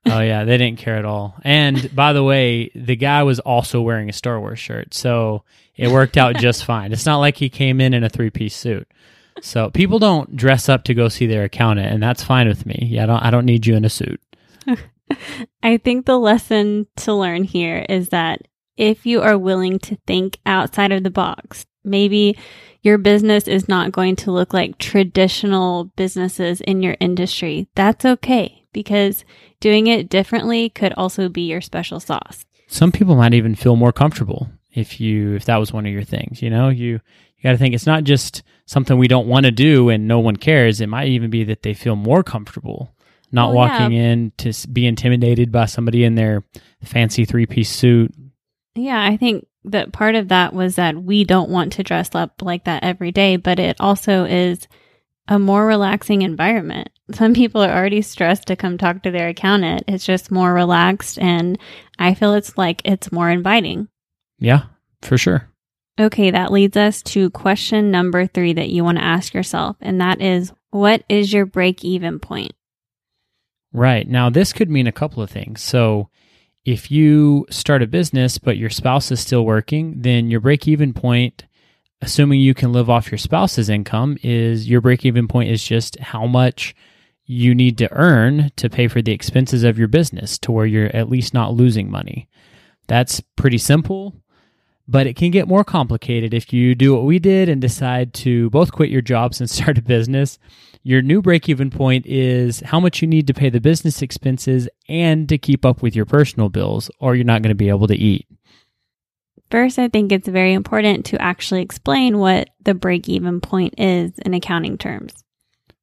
oh 0.06 0.20
yeah, 0.20 0.44
they 0.44 0.58
didn't 0.58 0.78
care 0.78 0.96
at 0.96 1.04
all. 1.06 1.34
And 1.42 1.94
by 1.96 2.12
the 2.12 2.23
way, 2.23 2.70
the 2.75 2.96
guy 2.96 3.23
was 3.23 3.40
also 3.40 3.80
wearing 3.80 4.08
a 4.11 4.12
Star 4.12 4.38
Wars 4.38 4.58
shirt, 4.58 4.92
so 4.94 5.42
it 5.76 5.88
worked 5.88 6.16
out 6.18 6.37
just 6.37 6.64
fine. 6.64 6.92
It's 6.92 7.06
not 7.06 7.18
like 7.18 7.37
he 7.38 7.49
came 7.49 7.80
in 7.80 7.94
in 7.94 8.04
a 8.04 8.08
three 8.11 8.30
piece 8.30 8.54
suit. 8.54 8.87
So 9.41 9.71
people 9.71 9.99
don't 9.99 10.37
dress 10.37 10.69
up 10.69 10.85
to 10.85 10.95
go 10.95 11.09
see 11.09 11.26
their 11.26 11.45
accountant, 11.45 11.93
and 11.93 12.03
that's 12.03 12.23
fine 12.23 12.49
with 12.49 12.67
me. 12.67 12.88
Yeah, 12.91 13.05
I 13.05 13.07
don't. 13.07 13.23
I 13.25 13.31
don't 13.31 13.47
need 13.47 13.67
you 13.67 13.75
in 13.75 13.85
a 13.85 13.91
suit. 13.91 14.21
I 15.62 15.76
think 15.79 16.07
the 16.07 16.19
lesson 16.19 16.87
to 16.97 17.14
learn 17.14 17.45
here 17.45 17.85
is 17.88 18.09
that 18.09 18.43
if 18.76 19.07
you 19.07 19.23
are 19.23 19.38
willing 19.38 19.79
to 19.81 19.97
think 20.07 20.38
outside 20.47 20.93
of 20.93 21.03
the 21.03 21.11
box, 21.11 21.67
maybe 21.85 22.38
your 22.83 22.99
business 22.99 23.47
is 23.49 23.69
not 23.69 23.93
going 23.93 24.17
to 24.17 24.33
look 24.33 24.53
like 24.53 24.79
traditional 24.79 25.85
businesses 25.97 26.61
in 26.61 26.83
your 26.83 26.97
industry. 27.00 27.69
That's 27.75 28.05
okay 28.05 28.67
because 28.73 29.25
doing 29.61 29.87
it 29.87 30.09
differently 30.09 30.69
could 30.69 30.93
also 30.95 31.29
be 31.29 31.43
your 31.43 31.61
special 31.61 32.00
sauce. 32.00 32.45
Some 32.67 32.93
people 32.93 33.14
might 33.14 33.35
even 33.35 33.55
feel 33.55 33.76
more 33.76 33.93
comfortable 33.93 34.49
if 34.73 35.00
you 35.00 35.35
if 35.35 35.45
that 35.45 35.57
was 35.57 35.73
one 35.73 35.87
of 35.87 35.93
your 35.93 36.05
things. 36.05 36.43
You 36.43 36.50
know, 36.50 36.69
you 36.69 37.00
you 37.45 37.49
got 37.51 37.53
to 37.53 37.59
think 37.59 37.75
it's 37.75 37.87
not 37.87 38.05
just 38.05 38.43
something 38.65 38.97
we 38.97 39.09
don't 39.09 39.29
want 39.29 39.45
to 39.45 39.53
do 39.53 39.91
and 39.91 40.09
no 40.09 40.19
one 40.19 40.37
cares. 40.37 40.81
It 40.81 40.89
might 40.89 41.09
even 41.09 41.29
be 41.29 41.45
that 41.45 41.63
they 41.63 41.75
feel 41.75 41.95
more 41.95 42.23
comfortable 42.23 42.95
not 43.35 43.53
Well, 43.53 43.67
yeah. 43.67 43.73
walking 43.81 43.93
in 43.99 44.33
to 44.39 44.53
be 44.69 44.87
intimidated 44.87 45.51
by 45.51 45.67
somebody 45.67 46.05
in 46.05 46.15
their 46.15 46.45
fancy 46.85 47.25
three 47.25 47.47
piece 47.47 47.69
suit. 47.69 48.15
Yeah, 48.77 49.05
I 49.05 49.17
think 49.17 49.47
that 49.65 49.93
part 49.93 50.15
of 50.15 50.29
that 50.29 50.55
was 50.55 50.77
that 50.77 50.97
we 50.97 51.25
don't 51.25 51.51
want 51.51 51.73
to 51.75 51.83
dress 51.83 52.15
up 52.15 52.43
like 52.43 52.65
that 52.65 52.85
every 52.85 53.11
day, 53.11 53.37
but 53.37 53.59
it 53.59 53.77
also 53.81 54.25
is 54.25 54.69
a 55.27 55.39
more 55.39 55.67
relaxing 55.67 56.23
environment. 56.23 56.91
Some 57.13 57.35
people 57.35 57.61
are 57.63 57.77
already 57.77 58.03
stressed 58.03 58.47
to 58.47 58.57
come 58.57 58.79
talk 58.79 59.03
to 59.03 59.11
their 59.11 59.29
accountant. 59.29 59.85
It's 59.89 60.07
just 60.07 60.31
more 60.31 60.55
relaxed 60.55 61.19
and 61.19 61.59
I 61.99 62.15
feel 62.15 62.35
it's 62.35 62.57
like 62.57 62.83
it's 62.85 63.11
more 63.11 63.31
inviting. 63.31 63.89
Yeah, 64.39 64.67
for 65.03 65.19
sure. 65.19 65.49
Okay, 65.99 66.31
that 66.31 66.53
leads 66.53 66.77
us 66.77 67.03
to 67.03 67.31
question 67.31 67.91
number 67.91 68.27
3 68.27 68.55
that 68.55 68.71
you 68.71 68.83
want 68.83 68.99
to 68.99 69.05
ask 69.05 69.33
yourself 69.33 69.77
and 69.81 70.01
that 70.01 70.21
is 70.21 70.53
what 70.71 71.05
is 71.09 71.33
your 71.33 71.47
break 71.47 71.85
even 71.85 72.19
point? 72.19 72.53
Right. 73.73 74.09
Now, 74.09 74.31
this 74.31 74.53
could 74.53 74.71
mean 74.71 74.87
a 74.87 74.93
couple 74.93 75.23
of 75.23 75.31
things. 75.31 75.63
So, 75.63 76.09
if 76.65 76.91
you 76.91 77.47
start 77.51 77.83
a 77.83 77.87
business 77.87 78.39
but 78.39 78.57
your 78.57 78.71
spouse 78.71 79.11
is 79.11 79.21
still 79.21 79.45
working, 79.45 80.01
then 80.01 80.31
your 80.31 80.41
break 80.41 80.67
even 80.67 80.95
point, 80.95 81.45
assuming 82.01 82.41
you 82.41 82.55
can 82.55 82.73
live 82.73 82.89
off 82.89 83.11
your 83.11 83.19
spouse's 83.19 83.69
income, 83.69 84.17
is 84.23 84.69
your 84.69 84.81
break 84.81 85.05
even 85.05 85.29
point 85.29 85.51
is 85.51 85.63
just 85.63 85.99
how 86.01 86.27
much 86.27 86.75
you 87.27 87.55
need 87.55 87.79
to 87.79 87.93
earn 87.93 88.51
to 88.57 88.71
pay 88.71 88.89
for 88.89 89.03
the 89.03 89.13
expenses 89.13 89.63
of 89.63 89.79
your 89.79 89.89
business 89.89 90.39
to 90.39 90.53
where 90.53 90.67
you're 90.67 90.95
at 90.95 91.09
least 91.09 91.35
not 91.35 91.55
losing 91.55 91.91
money. 91.91 92.29
That's 92.87 93.21
pretty 93.37 93.59
simple, 93.59 94.15
but 94.87 95.07
it 95.07 95.17
can 95.17 95.31
get 95.31 95.49
more 95.49 95.64
complicated 95.64 96.35
if 96.35 96.53
you 96.53 96.75
do 96.75 96.95
what 96.95 97.05
we 97.05 97.19
did 97.19 97.49
and 97.49 97.61
decide 97.61 98.12
to 98.14 98.50
both 98.50 98.73
quit 98.73 98.91
your 98.91 99.03
jobs 99.03 99.41
and 99.41 99.49
start 99.50 99.79
a 99.79 99.83
business. 99.83 100.38
Your 100.83 101.00
new 101.00 101.23
break 101.23 101.49
even 101.49 101.71
point 101.71 102.05
is 102.07 102.61
how 102.61 102.79
much 102.79 103.00
you 103.00 103.09
need 103.09 103.26
to 103.29 103.35
pay 103.35 103.49
the 103.49 103.61
business 103.61 104.03
expenses 104.03 104.69
and 104.88 105.29
to 105.31 105.38
keep 105.38 105.64
up 105.64 105.81
with 105.81 105.97
your 105.97 106.05
personal 106.05 106.50
bills, 106.50 106.91
or 107.00 107.14
you're 107.14 107.25
not 107.25 107.41
going 107.41 107.50
to 107.50 107.55
be 107.55 107.71
able 107.71 107.87
to 107.87 107.97
eat. 107.97 108.26
First, 109.50 109.79
I 109.79 109.88
think 109.88 110.12
it's 110.12 110.29
very 110.29 110.53
important 110.53 111.07
to 111.07 111.23
actually 111.23 111.62
explain 111.62 112.19
what 112.19 112.50
the 112.62 112.75
break 112.75 113.09
even 113.09 113.41
point 113.41 113.75
is 113.79 114.12
in 114.19 114.35
accounting 114.35 114.76
terms. 114.76 115.14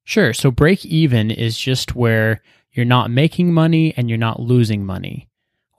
Sure. 0.04 0.34
So 0.34 0.52
break 0.52 0.86
even 0.86 1.32
is 1.32 1.58
just 1.58 1.96
where 1.96 2.42
you're 2.74 2.86
not 2.86 3.10
making 3.10 3.54
money 3.54 3.94
and 3.96 4.10
you're 4.10 4.18
not 4.18 4.40
losing 4.40 4.86
money. 4.86 5.30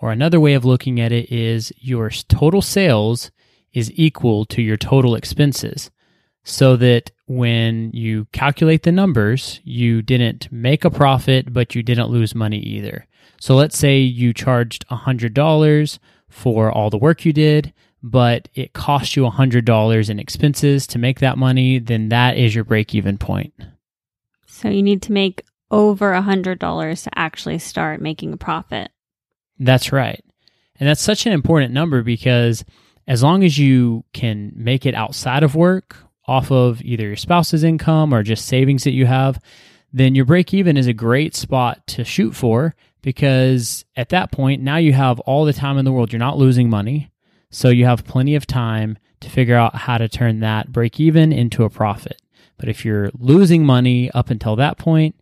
Or 0.02 0.10
another 0.10 0.40
way 0.40 0.54
of 0.54 0.64
looking 0.64 1.00
at 1.00 1.12
it 1.12 1.32
is 1.32 1.72
your 1.78 2.10
total 2.10 2.60
sales 2.60 3.30
is 3.72 3.92
equal 3.94 4.44
to 4.46 4.60
your 4.60 4.76
total 4.76 5.14
expenses. 5.14 5.92
So 6.42 6.74
that 6.76 7.12
when 7.26 7.92
you 7.92 8.26
calculate 8.32 8.82
the 8.82 8.90
numbers, 8.90 9.60
you 9.62 10.02
didn't 10.02 10.50
make 10.50 10.84
a 10.84 10.90
profit, 10.90 11.52
but 11.52 11.76
you 11.76 11.84
didn't 11.84 12.10
lose 12.10 12.34
money 12.34 12.58
either. 12.58 13.06
So 13.40 13.54
let's 13.54 13.78
say 13.78 14.00
you 14.00 14.34
charged 14.34 14.84
$100 14.88 15.98
for 16.28 16.72
all 16.72 16.90
the 16.90 16.98
work 16.98 17.24
you 17.24 17.32
did, 17.32 17.72
but 18.02 18.48
it 18.56 18.72
cost 18.72 19.14
you 19.14 19.22
$100 19.22 20.10
in 20.10 20.18
expenses 20.18 20.88
to 20.88 20.98
make 20.98 21.20
that 21.20 21.38
money, 21.38 21.78
then 21.78 22.08
that 22.08 22.36
is 22.36 22.56
your 22.56 22.64
break 22.64 22.92
even 22.92 23.18
point. 23.18 23.54
So 24.46 24.68
you 24.68 24.82
need 24.82 25.02
to 25.02 25.12
make 25.12 25.44
over 25.70 26.12
a 26.12 26.22
hundred 26.22 26.58
dollars 26.58 27.04
to 27.04 27.16
actually 27.16 27.60
start 27.60 28.00
making 28.00 28.32
a 28.32 28.36
profit. 28.36 28.90
That's 29.64 29.92
right. 29.92 30.22
And 30.78 30.88
that's 30.88 31.02
such 31.02 31.26
an 31.26 31.32
important 31.32 31.72
number 31.72 32.02
because 32.02 32.64
as 33.06 33.22
long 33.22 33.44
as 33.44 33.58
you 33.58 34.04
can 34.12 34.52
make 34.54 34.86
it 34.86 34.94
outside 34.94 35.42
of 35.42 35.54
work, 35.54 35.96
off 36.26 36.50
of 36.50 36.80
either 36.82 37.06
your 37.06 37.16
spouse's 37.16 37.64
income 37.64 38.14
or 38.14 38.22
just 38.22 38.46
savings 38.46 38.84
that 38.84 38.92
you 38.92 39.06
have, 39.06 39.40
then 39.92 40.14
your 40.14 40.24
break 40.24 40.54
even 40.54 40.76
is 40.76 40.86
a 40.86 40.92
great 40.92 41.34
spot 41.34 41.86
to 41.86 42.04
shoot 42.04 42.34
for 42.34 42.74
because 43.02 43.84
at 43.96 44.10
that 44.10 44.32
point, 44.32 44.62
now 44.62 44.76
you 44.76 44.92
have 44.92 45.20
all 45.20 45.44
the 45.44 45.52
time 45.52 45.78
in 45.78 45.84
the 45.84 45.92
world. 45.92 46.12
You're 46.12 46.20
not 46.20 46.38
losing 46.38 46.70
money. 46.70 47.10
So 47.50 47.68
you 47.68 47.84
have 47.84 48.04
plenty 48.04 48.34
of 48.34 48.46
time 48.46 48.96
to 49.20 49.28
figure 49.28 49.56
out 49.56 49.74
how 49.74 49.98
to 49.98 50.08
turn 50.08 50.40
that 50.40 50.72
break 50.72 50.98
even 50.98 51.32
into 51.32 51.64
a 51.64 51.70
profit. 51.70 52.20
But 52.56 52.68
if 52.68 52.84
you're 52.84 53.10
losing 53.18 53.66
money 53.66 54.10
up 54.12 54.30
until 54.30 54.56
that 54.56 54.78
point, 54.78 55.16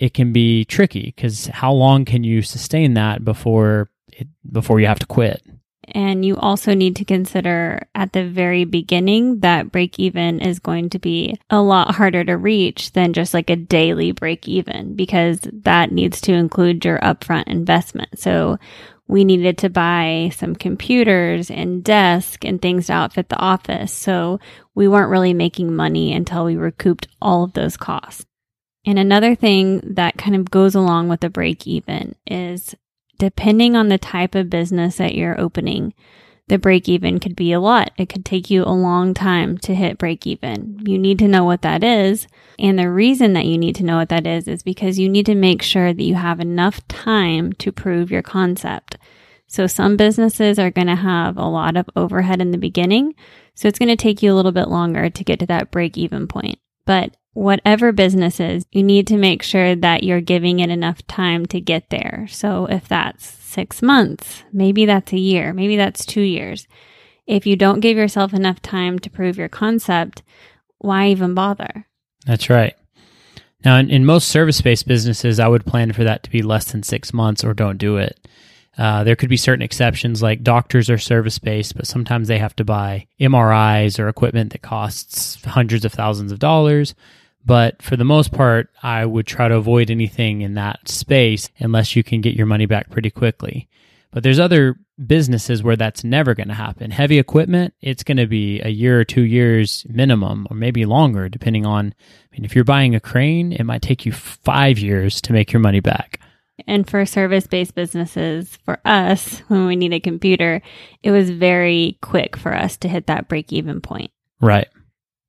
it 0.00 0.14
can 0.14 0.32
be 0.32 0.64
tricky 0.64 1.12
because 1.14 1.46
how 1.46 1.72
long 1.72 2.04
can 2.04 2.24
you 2.24 2.40
sustain 2.42 2.94
that 2.94 3.22
before 3.22 3.90
it, 4.08 4.26
before 4.50 4.80
you 4.80 4.86
have 4.86 4.98
to 4.98 5.06
quit? 5.06 5.42
And 5.92 6.24
you 6.24 6.36
also 6.36 6.72
need 6.72 6.96
to 6.96 7.04
consider 7.04 7.86
at 7.94 8.12
the 8.12 8.26
very 8.26 8.64
beginning 8.64 9.40
that 9.40 9.72
break 9.72 9.98
even 9.98 10.40
is 10.40 10.58
going 10.58 10.90
to 10.90 10.98
be 10.98 11.38
a 11.50 11.60
lot 11.60 11.94
harder 11.96 12.24
to 12.24 12.36
reach 12.36 12.92
than 12.92 13.12
just 13.12 13.34
like 13.34 13.50
a 13.50 13.56
daily 13.56 14.12
break 14.12 14.48
even 14.48 14.94
because 14.94 15.40
that 15.52 15.92
needs 15.92 16.20
to 16.22 16.32
include 16.32 16.84
your 16.84 16.98
upfront 17.00 17.48
investment. 17.48 18.18
So 18.18 18.58
we 19.06 19.24
needed 19.24 19.58
to 19.58 19.68
buy 19.68 20.30
some 20.36 20.54
computers 20.54 21.50
and 21.50 21.82
desk 21.82 22.44
and 22.44 22.62
things 22.62 22.86
to 22.86 22.92
outfit 22.92 23.28
the 23.28 23.36
office. 23.36 23.92
So 23.92 24.38
we 24.74 24.86
weren't 24.86 25.10
really 25.10 25.34
making 25.34 25.74
money 25.74 26.12
until 26.12 26.44
we 26.44 26.56
recouped 26.56 27.08
all 27.20 27.42
of 27.42 27.52
those 27.52 27.76
costs. 27.76 28.24
And 28.86 28.98
another 28.98 29.34
thing 29.34 29.80
that 29.84 30.16
kind 30.16 30.34
of 30.34 30.50
goes 30.50 30.74
along 30.74 31.08
with 31.08 31.20
the 31.20 31.30
break 31.30 31.66
even 31.66 32.14
is 32.26 32.74
depending 33.18 33.76
on 33.76 33.88
the 33.88 33.98
type 33.98 34.34
of 34.34 34.48
business 34.48 34.96
that 34.96 35.14
you're 35.14 35.38
opening, 35.38 35.92
the 36.48 36.58
break 36.58 36.88
even 36.88 37.20
could 37.20 37.36
be 37.36 37.52
a 37.52 37.60
lot. 37.60 37.92
It 37.96 38.08
could 38.08 38.24
take 38.24 38.50
you 38.50 38.64
a 38.64 38.72
long 38.72 39.14
time 39.14 39.56
to 39.58 39.74
hit 39.74 39.98
break 39.98 40.26
even. 40.26 40.80
You 40.84 40.98
need 40.98 41.18
to 41.20 41.28
know 41.28 41.44
what 41.44 41.62
that 41.62 41.84
is. 41.84 42.26
And 42.58 42.78
the 42.78 42.90
reason 42.90 43.34
that 43.34 43.46
you 43.46 43.56
need 43.56 43.76
to 43.76 43.84
know 43.84 43.98
what 43.98 44.08
that 44.08 44.26
is 44.26 44.48
is 44.48 44.62
because 44.62 44.98
you 44.98 45.08
need 45.08 45.26
to 45.26 45.36
make 45.36 45.62
sure 45.62 45.92
that 45.92 46.02
you 46.02 46.16
have 46.16 46.40
enough 46.40 46.86
time 46.88 47.52
to 47.54 47.70
prove 47.70 48.10
your 48.10 48.22
concept. 48.22 48.96
So 49.46 49.66
some 49.66 49.96
businesses 49.96 50.58
are 50.58 50.70
going 50.70 50.88
to 50.88 50.96
have 50.96 51.36
a 51.36 51.46
lot 51.46 51.76
of 51.76 51.88
overhead 51.94 52.40
in 52.40 52.50
the 52.50 52.58
beginning. 52.58 53.14
So 53.54 53.68
it's 53.68 53.78
going 53.78 53.88
to 53.88 53.96
take 53.96 54.22
you 54.22 54.32
a 54.32 54.34
little 54.34 54.52
bit 54.52 54.68
longer 54.68 55.10
to 55.10 55.24
get 55.24 55.38
to 55.40 55.46
that 55.46 55.70
break 55.70 55.96
even 55.98 56.26
point. 56.26 56.58
But 56.84 57.14
whatever 57.32 57.92
business 57.92 58.40
is, 58.40 58.64
you 58.72 58.82
need 58.82 59.06
to 59.06 59.16
make 59.16 59.42
sure 59.42 59.74
that 59.76 60.02
you're 60.02 60.20
giving 60.20 60.60
it 60.60 60.70
enough 60.70 61.06
time 61.06 61.46
to 61.46 61.60
get 61.60 61.90
there. 61.90 62.26
So 62.30 62.66
if 62.66 62.88
that's 62.88 63.26
six 63.26 63.82
months, 63.82 64.42
maybe 64.52 64.84
that's 64.86 65.12
a 65.12 65.18
year, 65.18 65.52
maybe 65.52 65.76
that's 65.76 66.04
two 66.04 66.22
years. 66.22 66.66
If 67.26 67.46
you 67.46 67.56
don't 67.56 67.80
give 67.80 67.96
yourself 67.96 68.32
enough 68.34 68.60
time 68.60 68.98
to 69.00 69.10
prove 69.10 69.38
your 69.38 69.48
concept, 69.48 70.22
why 70.78 71.08
even 71.08 71.34
bother? 71.34 71.86
That's 72.26 72.50
right. 72.50 72.74
Now, 73.64 73.76
in, 73.76 73.90
in 73.90 74.04
most 74.06 74.28
service 74.28 74.60
based 74.60 74.88
businesses, 74.88 75.38
I 75.38 75.48
would 75.48 75.66
plan 75.66 75.92
for 75.92 76.04
that 76.04 76.22
to 76.24 76.30
be 76.30 76.42
less 76.42 76.72
than 76.72 76.82
six 76.82 77.12
months 77.12 77.44
or 77.44 77.54
don't 77.54 77.78
do 77.78 77.96
it. 77.98 78.26
Uh, 78.80 79.04
there 79.04 79.14
could 79.14 79.28
be 79.28 79.36
certain 79.36 79.60
exceptions, 79.60 80.22
like 80.22 80.42
doctors 80.42 80.88
are 80.88 80.96
service 80.96 81.38
based, 81.38 81.76
but 81.76 81.86
sometimes 81.86 82.28
they 82.28 82.38
have 82.38 82.56
to 82.56 82.64
buy 82.64 83.06
MRIs 83.20 83.98
or 83.98 84.08
equipment 84.08 84.52
that 84.52 84.62
costs 84.62 85.36
hundreds 85.44 85.84
of 85.84 85.92
thousands 85.92 86.32
of 86.32 86.38
dollars. 86.38 86.94
But 87.44 87.82
for 87.82 87.96
the 87.96 88.06
most 88.06 88.32
part, 88.32 88.70
I 88.82 89.04
would 89.04 89.26
try 89.26 89.48
to 89.48 89.56
avoid 89.56 89.90
anything 89.90 90.40
in 90.40 90.54
that 90.54 90.88
space 90.88 91.50
unless 91.58 91.94
you 91.94 92.02
can 92.02 92.22
get 92.22 92.34
your 92.34 92.46
money 92.46 92.64
back 92.64 92.88
pretty 92.88 93.10
quickly. 93.10 93.68
But 94.12 94.22
there's 94.22 94.40
other 94.40 94.76
businesses 95.06 95.62
where 95.62 95.76
that's 95.76 96.02
never 96.02 96.34
going 96.34 96.48
to 96.48 96.54
happen. 96.54 96.90
Heavy 96.90 97.18
equipment, 97.18 97.74
it's 97.82 98.02
going 98.02 98.16
to 98.16 98.26
be 98.26 98.62
a 98.62 98.70
year 98.70 98.98
or 98.98 99.04
two 99.04 99.22
years 99.22 99.84
minimum, 99.90 100.46
or 100.48 100.56
maybe 100.56 100.86
longer, 100.86 101.28
depending 101.28 101.66
on. 101.66 101.94
I 101.98 102.26
mean, 102.32 102.46
if 102.46 102.54
you're 102.54 102.64
buying 102.64 102.94
a 102.94 103.00
crane, 103.00 103.52
it 103.52 103.64
might 103.64 103.82
take 103.82 104.06
you 104.06 104.12
five 104.12 104.78
years 104.78 105.20
to 105.20 105.34
make 105.34 105.52
your 105.52 105.60
money 105.60 105.80
back. 105.80 106.18
And 106.66 106.88
for 106.88 107.04
service 107.06 107.46
based 107.46 107.74
businesses, 107.74 108.56
for 108.64 108.78
us, 108.84 109.40
when 109.48 109.66
we 109.66 109.76
need 109.76 109.92
a 109.92 110.00
computer, 110.00 110.62
it 111.02 111.10
was 111.10 111.30
very 111.30 111.98
quick 112.00 112.36
for 112.36 112.54
us 112.54 112.76
to 112.78 112.88
hit 112.88 113.06
that 113.06 113.28
break 113.28 113.52
even 113.52 113.80
point. 113.80 114.10
Right. 114.40 114.68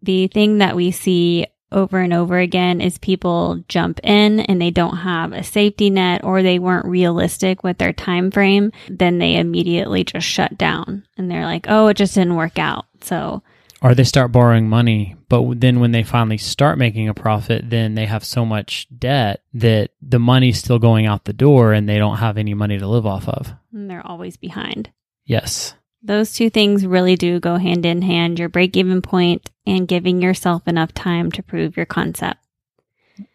The 0.02 0.28
thing 0.28 0.60
that 0.60 0.76
we 0.76 0.92
see 0.92 1.48
over 1.72 2.00
and 2.00 2.14
over 2.14 2.38
again 2.38 2.82
is 2.82 2.98
people 2.98 3.64
jump 3.68 4.00
in 4.04 4.42
and 4.42 4.62
they 4.62 4.72
don't 4.72 4.98
have 4.98 5.32
a 5.32 5.44
safety 5.44 5.90
net 5.90 6.24
or 6.24 6.44
they 6.44 6.60
weren't 6.60 6.86
realistic 6.86 7.64
with 7.64 7.78
their 7.78 7.94
time 7.94 8.30
frame 8.30 8.72
then 8.90 9.20
they 9.20 9.38
immediately 9.38 10.04
just 10.04 10.28
shut 10.28 10.58
down 10.58 11.06
and 11.18 11.32
they're 11.32 11.46
like 11.46 11.66
oh 11.70 11.88
it 11.88 11.94
just 11.96 12.16
didn't 12.16 12.36
work 12.36 12.60
out 12.60 12.86
so 13.02 13.42
or 13.82 13.96
they 13.96 14.04
start 14.04 14.32
borrowing 14.32 14.68
money 14.68 15.16
but 15.30 15.60
then 15.60 15.80
when 15.80 15.92
they 15.92 16.04
finally 16.04 16.38
start 16.38 16.78
making 16.78 17.08
a 17.08 17.14
profit 17.14 17.70
then 17.70 17.96
they 17.96 18.06
have 18.06 18.24
so 18.24 18.46
much 18.46 18.88
debt 18.98 19.44
that 19.54 19.92
the 20.02 20.20
money's 20.20 20.58
still 20.58 20.80
going 20.80 21.06
out 21.06 21.26
the 21.26 21.34
door 21.34 21.74
and 21.74 21.88
they 21.88 21.98
don't 21.98 22.18
have 22.18 22.38
any 22.38 22.54
money 22.54 22.78
to 22.78 22.88
live 22.88 23.06
off 23.06 23.28
of 23.28 23.54
and 23.74 23.90
they're 23.90 24.06
always 24.06 24.38
behind 24.38 24.92
yes 25.26 25.76
those 26.04 26.34
two 26.34 26.50
things 26.50 26.86
really 26.86 27.16
do 27.16 27.40
go 27.40 27.58
hand 27.58 27.86
in 27.86 28.02
hand 28.02 28.40
your 28.40 28.50
break 28.50 28.76
even 28.76 29.02
point 29.02 29.52
and 29.66 29.88
giving 29.88 30.22
yourself 30.22 30.68
enough 30.68 30.94
time 30.94 31.32
to 31.32 31.44
prove 31.44 31.78
your 31.78 31.86
concept. 31.86 32.40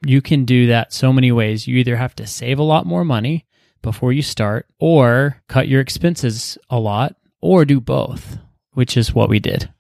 You 0.05 0.21
can 0.21 0.45
do 0.45 0.67
that 0.67 0.93
so 0.93 1.13
many 1.13 1.31
ways. 1.33 1.67
You 1.67 1.77
either 1.77 1.97
have 1.97 2.15
to 2.17 2.27
save 2.27 2.59
a 2.59 2.65
lot 2.65 2.87
more 2.87 3.05
money 3.05 3.47
before 3.83 4.13
you 4.13 4.23
start, 4.23 4.67
or 4.81 5.41
cut 5.49 5.69
your 5.69 5.81
expenses 5.81 6.59
a 6.69 6.81
lot, 6.81 7.15
or 7.41 7.65
do 7.65 7.81
both, 7.81 8.39
which 8.73 8.97
is 8.97 9.15
what 9.15 9.29
we 9.29 9.39
did. 9.39 9.73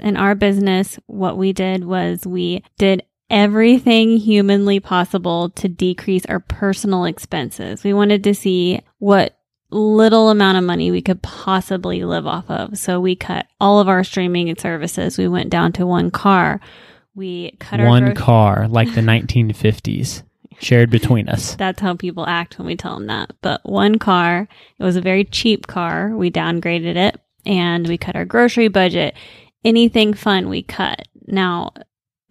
In 0.00 0.16
our 0.16 0.34
business, 0.34 0.98
what 1.06 1.36
we 1.36 1.52
did 1.52 1.84
was 1.84 2.26
we 2.26 2.62
did 2.78 3.02
everything 3.30 4.16
humanly 4.16 4.80
possible 4.80 5.50
to 5.50 5.68
decrease 5.68 6.24
our 6.26 6.40
personal 6.40 7.04
expenses. 7.04 7.84
We 7.84 7.92
wanted 7.92 8.24
to 8.24 8.34
see 8.34 8.80
what 8.98 9.38
little 9.70 10.30
amount 10.30 10.56
of 10.56 10.64
money 10.64 10.90
we 10.90 11.02
could 11.02 11.22
possibly 11.22 12.04
live 12.04 12.26
off 12.26 12.48
of. 12.50 12.78
So 12.78 13.00
we 13.00 13.16
cut 13.16 13.46
all 13.60 13.80
of 13.80 13.88
our 13.88 14.02
streaming 14.02 14.54
services. 14.56 15.18
We 15.18 15.28
went 15.28 15.50
down 15.50 15.72
to 15.72 15.86
one 15.86 16.10
car. 16.10 16.60
We 17.14 17.52
cut 17.58 17.80
one 17.80 18.06
gro- 18.06 18.14
car, 18.14 18.68
like 18.68 18.94
the 18.94 19.00
1950s, 19.00 20.22
shared 20.60 20.88
between 20.90 21.28
us. 21.28 21.54
That's 21.56 21.80
how 21.80 21.96
people 21.96 22.26
act 22.26 22.58
when 22.58 22.66
we 22.66 22.76
tell 22.76 22.94
them 22.94 23.08
that. 23.08 23.32
But 23.42 23.60
one 23.64 23.98
car, 23.98 24.48
it 24.78 24.84
was 24.84 24.96
a 24.96 25.02
very 25.02 25.24
cheap 25.24 25.66
car. 25.66 26.10
We 26.16 26.30
downgraded 26.30 26.96
it 26.96 27.20
and 27.44 27.86
we 27.88 27.98
cut 27.98 28.16
our 28.16 28.24
grocery 28.24 28.68
budget. 28.68 29.14
Anything 29.64 30.14
fun 30.14 30.48
we 30.48 30.62
cut. 30.62 31.02
Now, 31.26 31.72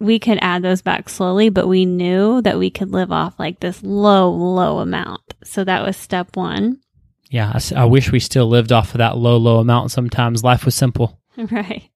we 0.00 0.18
could 0.18 0.38
add 0.40 0.62
those 0.62 0.82
back 0.82 1.08
slowly, 1.08 1.48
but 1.48 1.66
we 1.66 1.84
knew 1.84 2.40
that 2.42 2.58
we 2.58 2.70
could 2.70 2.90
live 2.90 3.12
off 3.12 3.38
like 3.38 3.60
this 3.60 3.82
low, 3.82 4.30
low 4.30 4.78
amount. 4.78 5.34
So 5.44 5.64
that 5.64 5.84
was 5.84 5.96
step 5.96 6.36
one 6.36 6.80
yeah, 7.30 7.52
I, 7.54 7.82
I 7.82 7.84
wish 7.84 8.10
we 8.10 8.20
still 8.20 8.48
lived 8.48 8.72
off 8.72 8.92
of 8.94 8.98
that 8.98 9.16
low, 9.16 9.36
low 9.36 9.58
amount. 9.58 9.90
Sometimes 9.90 10.44
life 10.44 10.64
was 10.64 10.74
simple. 10.74 11.18
Right. 11.52 11.88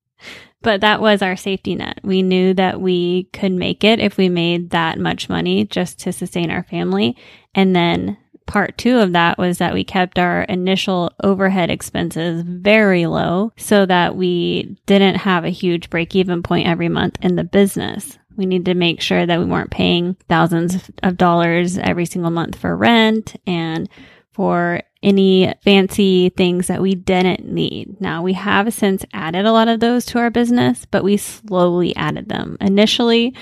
But 0.61 0.83
that 0.83 1.01
was 1.01 1.21
our 1.21 1.35
safety 1.35 1.75
net. 1.75 1.99
We 2.05 2.23
knew 2.23 2.55
that 2.55 2.81
we 2.81 3.25
could 3.33 3.51
make 3.51 3.83
it 3.83 3.99
if 3.99 4.17
we 4.17 4.29
made 4.29 4.71
that 4.71 5.01
much 5.01 5.29
money 5.29 5.65
just 5.65 5.99
to 6.01 6.13
sustain 6.13 6.49
our 6.53 6.63
family. 6.63 7.17
And 7.53 7.75
then 7.75 8.17
part 8.47 8.77
two 8.79 8.99
of 8.99 9.13
that 9.13 9.39
was 9.39 9.59
that 9.59 9.75
we 9.75 9.85
kept 9.85 10.19
our 10.19 10.43
initial 10.43 11.13
overhead 11.23 11.71
expenses 11.71 12.43
very 12.43 13.07
low 13.07 13.53
so 13.57 13.87
that 13.87 14.17
we 14.17 14.77
didn't 14.87 15.17
have 15.17 15.45
a 15.45 15.51
huge 15.51 15.91
break 15.91 16.15
even 16.15 16.43
point 16.43 16.69
every 16.69 16.89
month 16.89 17.19
in 17.23 17.37
the 17.37 17.45
business. 17.45 18.19
We 18.37 18.47
need 18.47 18.65
to 18.67 18.75
make 18.75 19.01
sure 19.01 19.27
that 19.27 19.39
we 19.39 19.45
weren't 19.45 19.71
paying 19.71 20.17
thousands 20.29 20.91
of 21.03 21.17
dollars 21.17 21.79
every 21.79 22.07
single 22.07 22.31
month 22.31 22.57
for 22.57 22.77
rent 22.77 23.37
and 23.47 23.89
for 24.33 24.81
any 25.03 25.53
fancy 25.63 26.31
things 26.31 26.69
that 26.69 26.81
we 26.81 26.95
didn't 26.95 27.45
need. 27.45 28.01
Now 28.01 28.23
we 28.23 28.33
have 28.33 28.73
since 28.73 29.05
added 29.13 29.45
a 29.45 29.53
lot 29.53 29.69
of 29.69 29.81
those 29.81 30.07
to 30.07 30.19
our 30.19 30.31
business, 30.31 30.87
but 30.91 31.05
we 31.05 31.17
slowly 31.17 31.95
added 31.97 32.29
them. 32.29 32.57
Initially, 32.61 33.35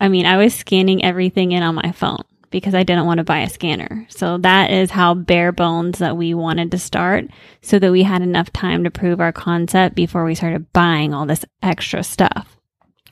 I 0.00 0.08
mean, 0.08 0.26
I 0.26 0.36
was 0.36 0.54
scanning 0.54 1.04
everything 1.04 1.52
in 1.52 1.62
on 1.62 1.74
my 1.74 1.92
phone 1.92 2.22
because 2.50 2.74
I 2.74 2.82
didn't 2.82 3.06
want 3.06 3.18
to 3.18 3.24
buy 3.24 3.40
a 3.40 3.48
scanner. 3.48 4.06
So 4.08 4.38
that 4.38 4.70
is 4.70 4.90
how 4.90 5.14
bare 5.14 5.52
bones 5.52 5.98
that 5.98 6.16
we 6.16 6.34
wanted 6.34 6.70
to 6.72 6.78
start 6.78 7.26
so 7.62 7.78
that 7.78 7.92
we 7.92 8.02
had 8.02 8.22
enough 8.22 8.52
time 8.52 8.84
to 8.84 8.90
prove 8.90 9.20
our 9.20 9.32
concept 9.32 9.94
before 9.94 10.24
we 10.24 10.34
started 10.34 10.72
buying 10.72 11.14
all 11.14 11.26
this 11.26 11.44
extra 11.62 12.02
stuff. 12.02 12.56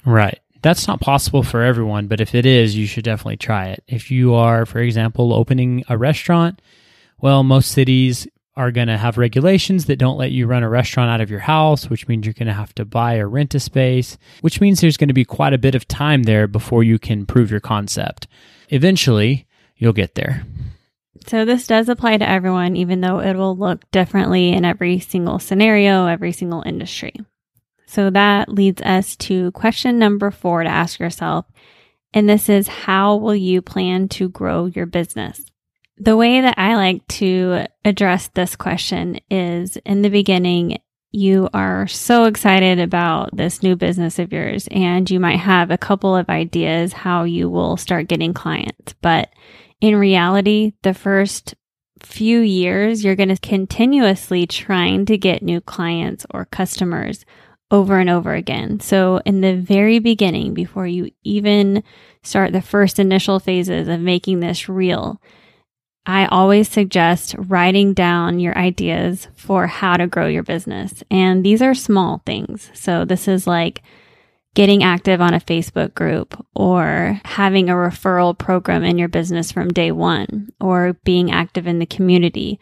Right. 0.04 0.40
That's 0.62 0.88
not 0.88 1.00
possible 1.00 1.42
for 1.42 1.62
everyone, 1.62 2.08
but 2.08 2.20
if 2.20 2.34
it 2.34 2.44
is, 2.44 2.76
you 2.76 2.86
should 2.86 3.04
definitely 3.04 3.36
try 3.36 3.68
it. 3.68 3.84
If 3.86 4.10
you 4.10 4.34
are, 4.34 4.66
for 4.66 4.80
example, 4.80 5.32
opening 5.32 5.84
a 5.88 5.96
restaurant, 5.96 6.60
well, 7.20 7.44
most 7.44 7.70
cities 7.70 8.26
are 8.56 8.72
going 8.72 8.88
to 8.88 8.96
have 8.98 9.18
regulations 9.18 9.84
that 9.84 10.00
don't 10.00 10.18
let 10.18 10.32
you 10.32 10.44
run 10.44 10.64
a 10.64 10.68
restaurant 10.68 11.08
out 11.08 11.20
of 11.20 11.30
your 11.30 11.38
house, 11.38 11.88
which 11.88 12.08
means 12.08 12.26
you're 12.26 12.32
going 12.32 12.48
to 12.48 12.52
have 12.52 12.74
to 12.74 12.84
buy 12.84 13.16
or 13.16 13.28
rent 13.28 13.54
a 13.54 13.60
space, 13.60 14.18
which 14.40 14.60
means 14.60 14.80
there's 14.80 14.96
going 14.96 15.06
to 15.06 15.14
be 15.14 15.24
quite 15.24 15.52
a 15.52 15.58
bit 15.58 15.76
of 15.76 15.86
time 15.86 16.24
there 16.24 16.48
before 16.48 16.82
you 16.82 16.98
can 16.98 17.24
prove 17.24 17.52
your 17.52 17.60
concept. 17.60 18.26
Eventually, 18.68 19.46
you'll 19.76 19.92
get 19.92 20.14
there. 20.14 20.44
So, 21.26 21.44
this 21.44 21.66
does 21.66 21.88
apply 21.88 22.18
to 22.18 22.28
everyone, 22.28 22.76
even 22.76 23.00
though 23.00 23.20
it 23.20 23.36
will 23.36 23.56
look 23.56 23.90
differently 23.90 24.52
in 24.52 24.64
every 24.64 24.98
single 24.98 25.38
scenario, 25.38 26.06
every 26.06 26.32
single 26.32 26.62
industry. 26.62 27.14
So, 27.86 28.10
that 28.10 28.48
leads 28.48 28.80
us 28.82 29.16
to 29.16 29.50
question 29.52 29.98
number 29.98 30.30
four 30.30 30.62
to 30.62 30.68
ask 30.68 31.00
yourself. 31.00 31.46
And 32.14 32.28
this 32.28 32.48
is 32.48 32.68
how 32.68 33.16
will 33.16 33.34
you 33.34 33.60
plan 33.60 34.08
to 34.10 34.28
grow 34.28 34.66
your 34.66 34.86
business? 34.86 35.44
The 35.98 36.16
way 36.16 36.40
that 36.40 36.54
I 36.56 36.76
like 36.76 37.06
to 37.08 37.66
address 37.84 38.28
this 38.28 38.56
question 38.56 39.18
is 39.30 39.76
in 39.78 40.02
the 40.02 40.08
beginning, 40.08 40.78
you 41.10 41.48
are 41.54 41.86
so 41.86 42.24
excited 42.24 42.78
about 42.78 43.34
this 43.34 43.62
new 43.62 43.76
business 43.76 44.18
of 44.18 44.32
yours 44.32 44.68
and 44.70 45.10
you 45.10 45.18
might 45.18 45.38
have 45.38 45.70
a 45.70 45.78
couple 45.78 46.14
of 46.14 46.28
ideas 46.28 46.92
how 46.92 47.24
you 47.24 47.48
will 47.48 47.76
start 47.76 48.08
getting 48.08 48.34
clients. 48.34 48.94
But 49.00 49.30
in 49.80 49.96
reality, 49.96 50.72
the 50.82 50.94
first 50.94 51.54
few 52.02 52.40
years, 52.40 53.04
you're 53.04 53.16
going 53.16 53.30
to 53.30 53.38
continuously 53.38 54.46
trying 54.46 55.06
to 55.06 55.18
get 55.18 55.42
new 55.42 55.60
clients 55.60 56.26
or 56.30 56.44
customers 56.44 57.24
over 57.70 57.98
and 57.98 58.08
over 58.08 58.34
again. 58.34 58.80
So 58.80 59.20
in 59.24 59.40
the 59.40 59.54
very 59.54 59.98
beginning, 59.98 60.54
before 60.54 60.86
you 60.86 61.10
even 61.22 61.82
start 62.22 62.52
the 62.52 62.62
first 62.62 62.98
initial 62.98 63.40
phases 63.40 63.88
of 63.88 64.00
making 64.00 64.40
this 64.40 64.68
real, 64.68 65.20
I 66.08 66.24
always 66.24 66.70
suggest 66.70 67.34
writing 67.36 67.92
down 67.92 68.40
your 68.40 68.56
ideas 68.56 69.28
for 69.36 69.66
how 69.66 69.98
to 69.98 70.06
grow 70.06 70.26
your 70.26 70.42
business. 70.42 71.04
And 71.10 71.44
these 71.44 71.60
are 71.60 71.74
small 71.74 72.22
things. 72.24 72.70
So 72.72 73.04
this 73.04 73.28
is 73.28 73.46
like 73.46 73.82
getting 74.54 74.82
active 74.82 75.20
on 75.20 75.34
a 75.34 75.40
Facebook 75.40 75.92
group 75.92 76.42
or 76.54 77.20
having 77.26 77.68
a 77.68 77.74
referral 77.74 78.36
program 78.36 78.84
in 78.84 78.96
your 78.96 79.08
business 79.08 79.52
from 79.52 79.68
day 79.68 79.92
one 79.92 80.48
or 80.62 80.94
being 81.04 81.30
active 81.30 81.66
in 81.66 81.78
the 81.78 81.84
community 81.84 82.58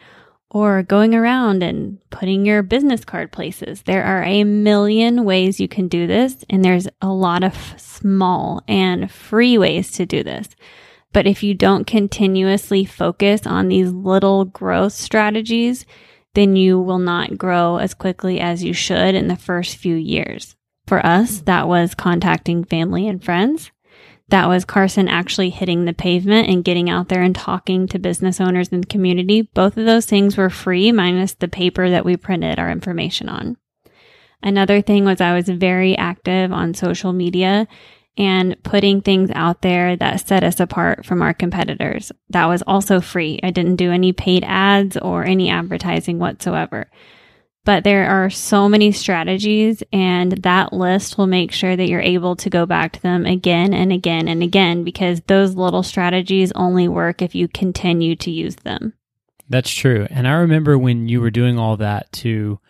or 0.51 0.83
going 0.83 1.15
around 1.15 1.63
and 1.63 1.99
putting 2.11 2.45
your 2.45 2.65
business 2.65 3.05
card 3.05 3.31
places. 3.31 3.83
There 3.83 4.03
are 4.03 4.25
a 4.25 4.43
million 4.43 5.25
ways 5.25 5.61
you 5.61 5.69
can 5.69 5.87
do 5.87 6.09
this 6.09 6.45
and 6.51 6.65
there's 6.65 6.89
a 7.01 7.11
lot 7.11 7.45
of 7.45 7.55
small 7.77 8.65
and 8.67 9.09
free 9.09 9.57
ways 9.57 9.93
to 9.93 10.05
do 10.05 10.25
this. 10.25 10.49
But 11.17 11.27
if 11.27 11.43
you 11.43 11.55
don't 11.55 11.87
continuously 11.87 12.85
focus 12.85 13.47
on 13.47 13.69
these 13.69 13.91
little 13.91 14.45
growth 14.45 14.93
strategies, 14.93 15.87
then 16.35 16.57
you 16.57 16.79
will 16.79 16.99
not 16.99 17.39
grow 17.39 17.79
as 17.79 17.95
quickly 17.95 18.39
as 18.39 18.63
you 18.63 18.75
should 18.75 19.15
in 19.15 19.27
the 19.27 19.35
first 19.35 19.79
few 19.79 19.95
years. 19.95 20.57
For 20.87 20.99
us, 21.07 21.41
that 21.47 21.69
was 21.69 21.95
contacting 21.95 22.65
family 22.65 23.09
and 23.09 23.25
friends. 23.25 23.71
That 24.29 24.47
was 24.47 24.67
Carson 24.67 25.09
actually 25.09 25.49
hitting 25.49 25.87
the 25.87 25.95
pavement 25.95 26.51
and 26.51 26.63
getting 26.63 26.91
out 26.91 27.09
there 27.09 27.23
and 27.23 27.35
talking 27.35 27.87
to 27.87 27.99
business 27.99 28.39
owners 28.39 28.69
in 28.69 28.83
the 28.83 28.87
community. 28.87 29.41
Both 29.41 29.79
of 29.79 29.87
those 29.87 30.05
things 30.05 30.37
were 30.37 30.51
free, 30.51 30.93
minus 30.93 31.33
the 31.33 31.49
paper 31.49 31.89
that 31.89 32.05
we 32.05 32.19
printed 32.19 32.59
our 32.59 32.71
information 32.71 33.31
on. 33.31 33.57
Another 34.43 34.83
thing 34.83 35.07
was 35.07 35.23
I 35.23 35.35
was 35.35 35.49
very 35.49 35.97
active 35.97 36.53
on 36.53 36.75
social 36.75 37.15
media 37.15 37.67
and 38.17 38.61
putting 38.63 39.01
things 39.01 39.31
out 39.35 39.63
there 39.63 39.97
that 39.97 40.27
set 40.27 40.43
us 40.43 40.59
apart 40.61 41.05
from 41.05 41.23
our 41.23 41.35
competitors. 41.35 42.11
That 42.31 42.47
was 42.47 42.63
also 42.67 43.01
free. 43.01 43.41
I 43.43 43.51
didn't 43.51 43.77
do 43.77 43.93
any 43.93 44.13
paid 44.13 44.45
ads 44.47 44.97
or 44.97 45.25
any 45.25 45.51
advertising 45.51 46.19
whatsoever. 46.19 46.87
But 47.67 47.83
there 47.83 48.09
are 48.09 48.31
so 48.31 48.69
many 48.69 48.93
strategies, 48.93 49.83
and 49.93 50.33
that 50.45 50.73
list 50.73 51.19
will 51.19 51.27
make 51.27 51.51
sure 51.51 51.75
that 51.75 51.89
you're 51.89 52.01
able 52.01 52.37
to 52.37 52.49
go 52.49 52.65
back 52.65 52.93
to 52.93 53.03
them 53.03 53.27
again 53.27 53.75
and 53.75 53.93
again 53.93 54.29
and 54.29 54.41
again 54.41 54.85
because 54.85 55.21
those 55.23 55.57
little 55.57 55.83
strategies 55.83 56.53
only 56.53 56.87
work 56.87 57.23
if 57.23 57.35
you 57.35 57.49
continue 57.49 58.15
to 58.17 58.31
use 58.31 58.55
them. 58.57 58.93
That's 59.49 59.71
true. 59.71 60.07
And 60.11 60.29
I 60.29 60.35
remember 60.35 60.79
when 60.79 61.09
you 61.09 61.21
were 61.21 61.31
doing 61.31 61.59
all 61.59 61.77
that 61.79 62.13
to 62.13 62.61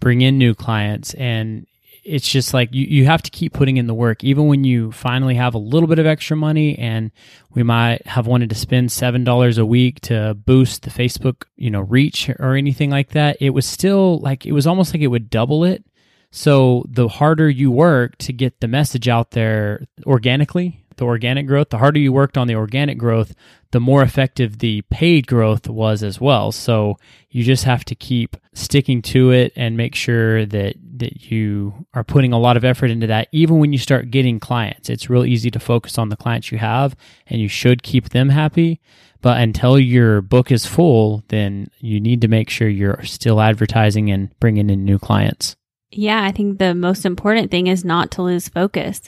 bring 0.00 0.20
in 0.20 0.36
new 0.36 0.56
clients 0.56 1.14
and 1.14 1.66
it's 2.04 2.28
just 2.28 2.54
like 2.54 2.72
you, 2.72 2.86
you 2.86 3.06
have 3.06 3.22
to 3.22 3.30
keep 3.30 3.52
putting 3.52 3.76
in 3.76 3.86
the 3.86 3.94
work. 3.94 4.24
Even 4.24 4.46
when 4.46 4.64
you 4.64 4.92
finally 4.92 5.34
have 5.34 5.54
a 5.54 5.58
little 5.58 5.86
bit 5.86 5.98
of 5.98 6.06
extra 6.06 6.36
money 6.36 6.78
and 6.78 7.10
we 7.50 7.62
might 7.62 8.06
have 8.06 8.26
wanted 8.26 8.50
to 8.50 8.56
spend 8.56 8.92
seven 8.92 9.24
dollars 9.24 9.58
a 9.58 9.66
week 9.66 10.00
to 10.00 10.34
boost 10.34 10.82
the 10.82 10.90
facebook 10.90 11.44
you 11.56 11.70
know 11.70 11.80
reach 11.80 12.28
or 12.38 12.54
anything 12.54 12.90
like 12.90 13.10
that 13.10 13.36
it 13.40 13.50
was 13.50 13.66
still 13.66 14.18
like 14.20 14.46
it 14.46 14.52
was 14.52 14.66
almost 14.66 14.94
like 14.94 15.02
it 15.02 15.08
would 15.08 15.30
double 15.30 15.64
it. 15.64 15.84
So 16.32 16.84
the 16.88 17.08
harder 17.08 17.50
you 17.50 17.70
work 17.70 18.16
to 18.18 18.32
get 18.32 18.60
the 18.60 18.68
message 18.68 19.08
out 19.08 19.32
there 19.32 19.86
organically 20.06 20.84
the 21.00 21.06
organic 21.06 21.46
growth, 21.46 21.70
the 21.70 21.78
harder 21.78 21.98
you 21.98 22.12
worked 22.12 22.36
on 22.36 22.46
the 22.46 22.54
organic 22.54 22.98
growth, 22.98 23.34
the 23.72 23.80
more 23.80 24.02
effective 24.02 24.58
the 24.58 24.82
paid 24.82 25.26
growth 25.26 25.66
was 25.66 26.02
as 26.02 26.20
well. 26.20 26.52
So 26.52 26.98
you 27.30 27.42
just 27.42 27.64
have 27.64 27.86
to 27.86 27.94
keep 27.94 28.36
sticking 28.52 29.00
to 29.02 29.30
it 29.30 29.52
and 29.56 29.76
make 29.76 29.94
sure 29.94 30.44
that 30.46 30.76
that 30.98 31.30
you 31.30 31.86
are 31.94 32.04
putting 32.04 32.34
a 32.34 32.38
lot 32.38 32.58
of 32.58 32.64
effort 32.64 32.90
into 32.90 33.06
that 33.06 33.28
even 33.32 33.58
when 33.58 33.72
you 33.72 33.78
start 33.78 34.10
getting 34.10 34.38
clients. 34.38 34.90
It's 34.90 35.08
real 35.08 35.24
easy 35.24 35.50
to 35.50 35.58
focus 35.58 35.96
on 35.96 36.10
the 36.10 36.16
clients 36.16 36.52
you 36.52 36.58
have 36.58 36.94
and 37.26 37.40
you 37.40 37.48
should 37.48 37.82
keep 37.82 38.10
them 38.10 38.28
happy. 38.28 38.80
But 39.22 39.40
until 39.40 39.78
your 39.78 40.20
book 40.20 40.52
is 40.52 40.66
full, 40.66 41.24
then 41.28 41.70
you 41.78 41.98
need 41.98 42.20
to 42.20 42.28
make 42.28 42.50
sure 42.50 42.68
you're 42.68 43.02
still 43.04 43.40
advertising 43.40 44.10
and 44.10 44.38
bringing 44.38 44.68
in 44.68 44.84
new 44.84 44.98
clients. 44.98 45.56
Yeah, 45.90 46.22
I 46.22 46.30
think 46.30 46.58
the 46.58 46.74
most 46.74 47.06
important 47.06 47.50
thing 47.50 47.66
is 47.66 47.84
not 47.84 48.10
to 48.12 48.22
lose 48.22 48.48
focus 48.48 49.00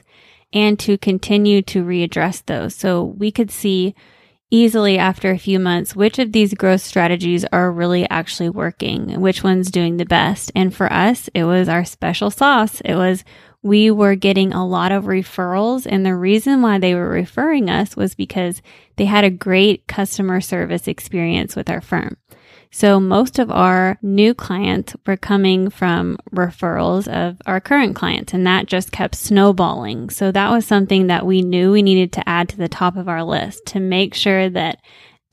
and 0.53 0.79
to 0.81 0.99
continue 0.99 1.63
to 1.63 1.85
readdress 1.85 2.45
those. 2.47 2.75
So 2.75 3.05
we 3.05 3.31
could 3.31 3.51
see 3.51 3.95
easily 4.51 4.99
after 4.99 5.31
a 5.31 5.39
few 5.39 5.59
months 5.59 5.97
which 5.97 6.19
of 6.19 6.33
these 6.33 6.53
growth 6.53 6.83
strategies 6.83 7.45
are 7.53 7.73
really 7.73 8.09
actually 8.11 8.51
working, 8.51 9.21
which 9.21 9.43
one's 9.43 9.71
doing 9.71 9.97
the 9.97 10.05
best. 10.05 10.53
And 10.55 10.75
for 10.75 10.93
us, 10.93 11.29
it 11.35 11.45
was 11.45 11.69
our 11.69 11.85
special 11.85 12.31
sauce. 12.31 12.81
It 12.83 12.95
was 12.95 13.25
we 13.63 13.91
were 13.91 14.15
getting 14.15 14.53
a 14.53 14.67
lot 14.67 14.93
of 14.93 15.05
referrals. 15.05 15.87
And 15.89 16.05
the 16.05 16.17
reason 16.17 16.63
why 16.63 16.79
they 16.79 16.95
were 16.95 17.09
referring 17.09 17.71
us 17.71 17.97
was 17.97 18.15
because 18.15 18.61
they 18.97 19.05
had 19.05 19.25
a 19.25 19.31
great 19.31 19.87
customer 19.87 20.41
service 20.41 20.89
experience 20.89 21.57
with 21.57 21.71
our 21.71 21.81
firm. 21.81 22.17
So 22.75 22.99
most 22.99 23.39
of 23.39 23.51
our 23.51 23.99
new 24.01 24.33
clients 24.33 24.97
were 25.07 25.19
coming 25.19 25.69
from 25.69 26.17
referrals 26.35 27.07
of 27.07 27.37
our 27.45 27.61
current 27.61 27.95
clients 27.95 28.33
and 28.33 28.47
that 28.47 28.65
just 28.65 28.91
kept 28.91 29.15
snowballing. 29.15 30.09
So 30.09 30.33
that 30.33 30.51
was 30.51 30.67
something 30.67 31.09
that 31.09 31.27
we 31.27 31.43
knew 31.43 31.71
we 31.71 31.83
needed 31.83 32.13
to 32.15 32.27
add 32.27 32.49
to 32.49 32.57
the 32.57 32.71
top 32.71 32.97
of 32.97 33.11
our 33.11 33.23
list 33.23 33.67
to 33.67 33.81
make 33.81 34.15
sure 34.15 34.49
that 34.49 34.79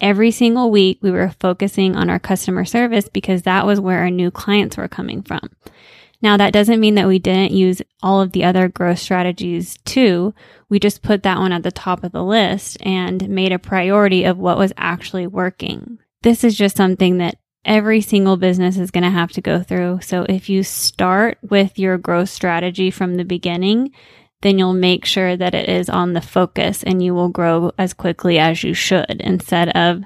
every 0.01 0.31
single 0.31 0.69
week 0.69 0.99
we 1.01 1.11
were 1.11 1.33
focusing 1.39 1.95
on 1.95 2.09
our 2.09 2.19
customer 2.19 2.65
service 2.65 3.07
because 3.07 3.43
that 3.43 3.65
was 3.65 3.79
where 3.79 3.99
our 3.99 4.11
new 4.11 4.29
clients 4.29 4.75
were 4.75 4.89
coming 4.89 5.23
from. 5.23 5.49
Now 6.21 6.35
that 6.35 6.51
doesn't 6.51 6.81
mean 6.81 6.95
that 6.95 7.07
we 7.07 7.19
didn't 7.19 7.55
use 7.55 7.81
all 8.03 8.19
of 8.19 8.33
the 8.33 8.43
other 8.43 8.67
growth 8.67 8.99
strategies 8.99 9.77
too. 9.85 10.33
We 10.67 10.77
just 10.77 11.03
put 11.03 11.23
that 11.23 11.39
one 11.39 11.53
at 11.53 11.63
the 11.63 11.71
top 11.71 12.03
of 12.03 12.11
the 12.11 12.23
list 12.23 12.77
and 12.81 13.29
made 13.29 13.53
a 13.53 13.59
priority 13.59 14.25
of 14.25 14.37
what 14.37 14.57
was 14.57 14.73
actually 14.77 15.25
working 15.25 15.98
this 16.21 16.43
is 16.43 16.57
just 16.57 16.75
something 16.75 17.17
that 17.17 17.37
every 17.65 18.01
single 18.01 18.37
business 18.37 18.77
is 18.77 18.91
going 18.91 19.03
to 19.03 19.09
have 19.09 19.31
to 19.31 19.41
go 19.41 19.61
through. 19.61 19.99
So 20.01 20.25
if 20.27 20.49
you 20.49 20.63
start 20.63 21.37
with 21.41 21.77
your 21.77 21.97
growth 21.97 22.29
strategy 22.29 22.91
from 22.91 23.15
the 23.15 23.25
beginning, 23.25 23.91
then 24.41 24.57
you'll 24.57 24.73
make 24.73 25.05
sure 25.05 25.35
that 25.35 25.53
it 25.53 25.67
is 25.67 25.89
on 25.89 26.13
the 26.13 26.21
focus 26.21 26.83
and 26.83 27.03
you 27.03 27.13
will 27.13 27.29
grow 27.29 27.71
as 27.77 27.93
quickly 27.93 28.39
as 28.39 28.63
you 28.63 28.73
should 28.73 29.19
instead 29.19 29.69
of 29.69 30.03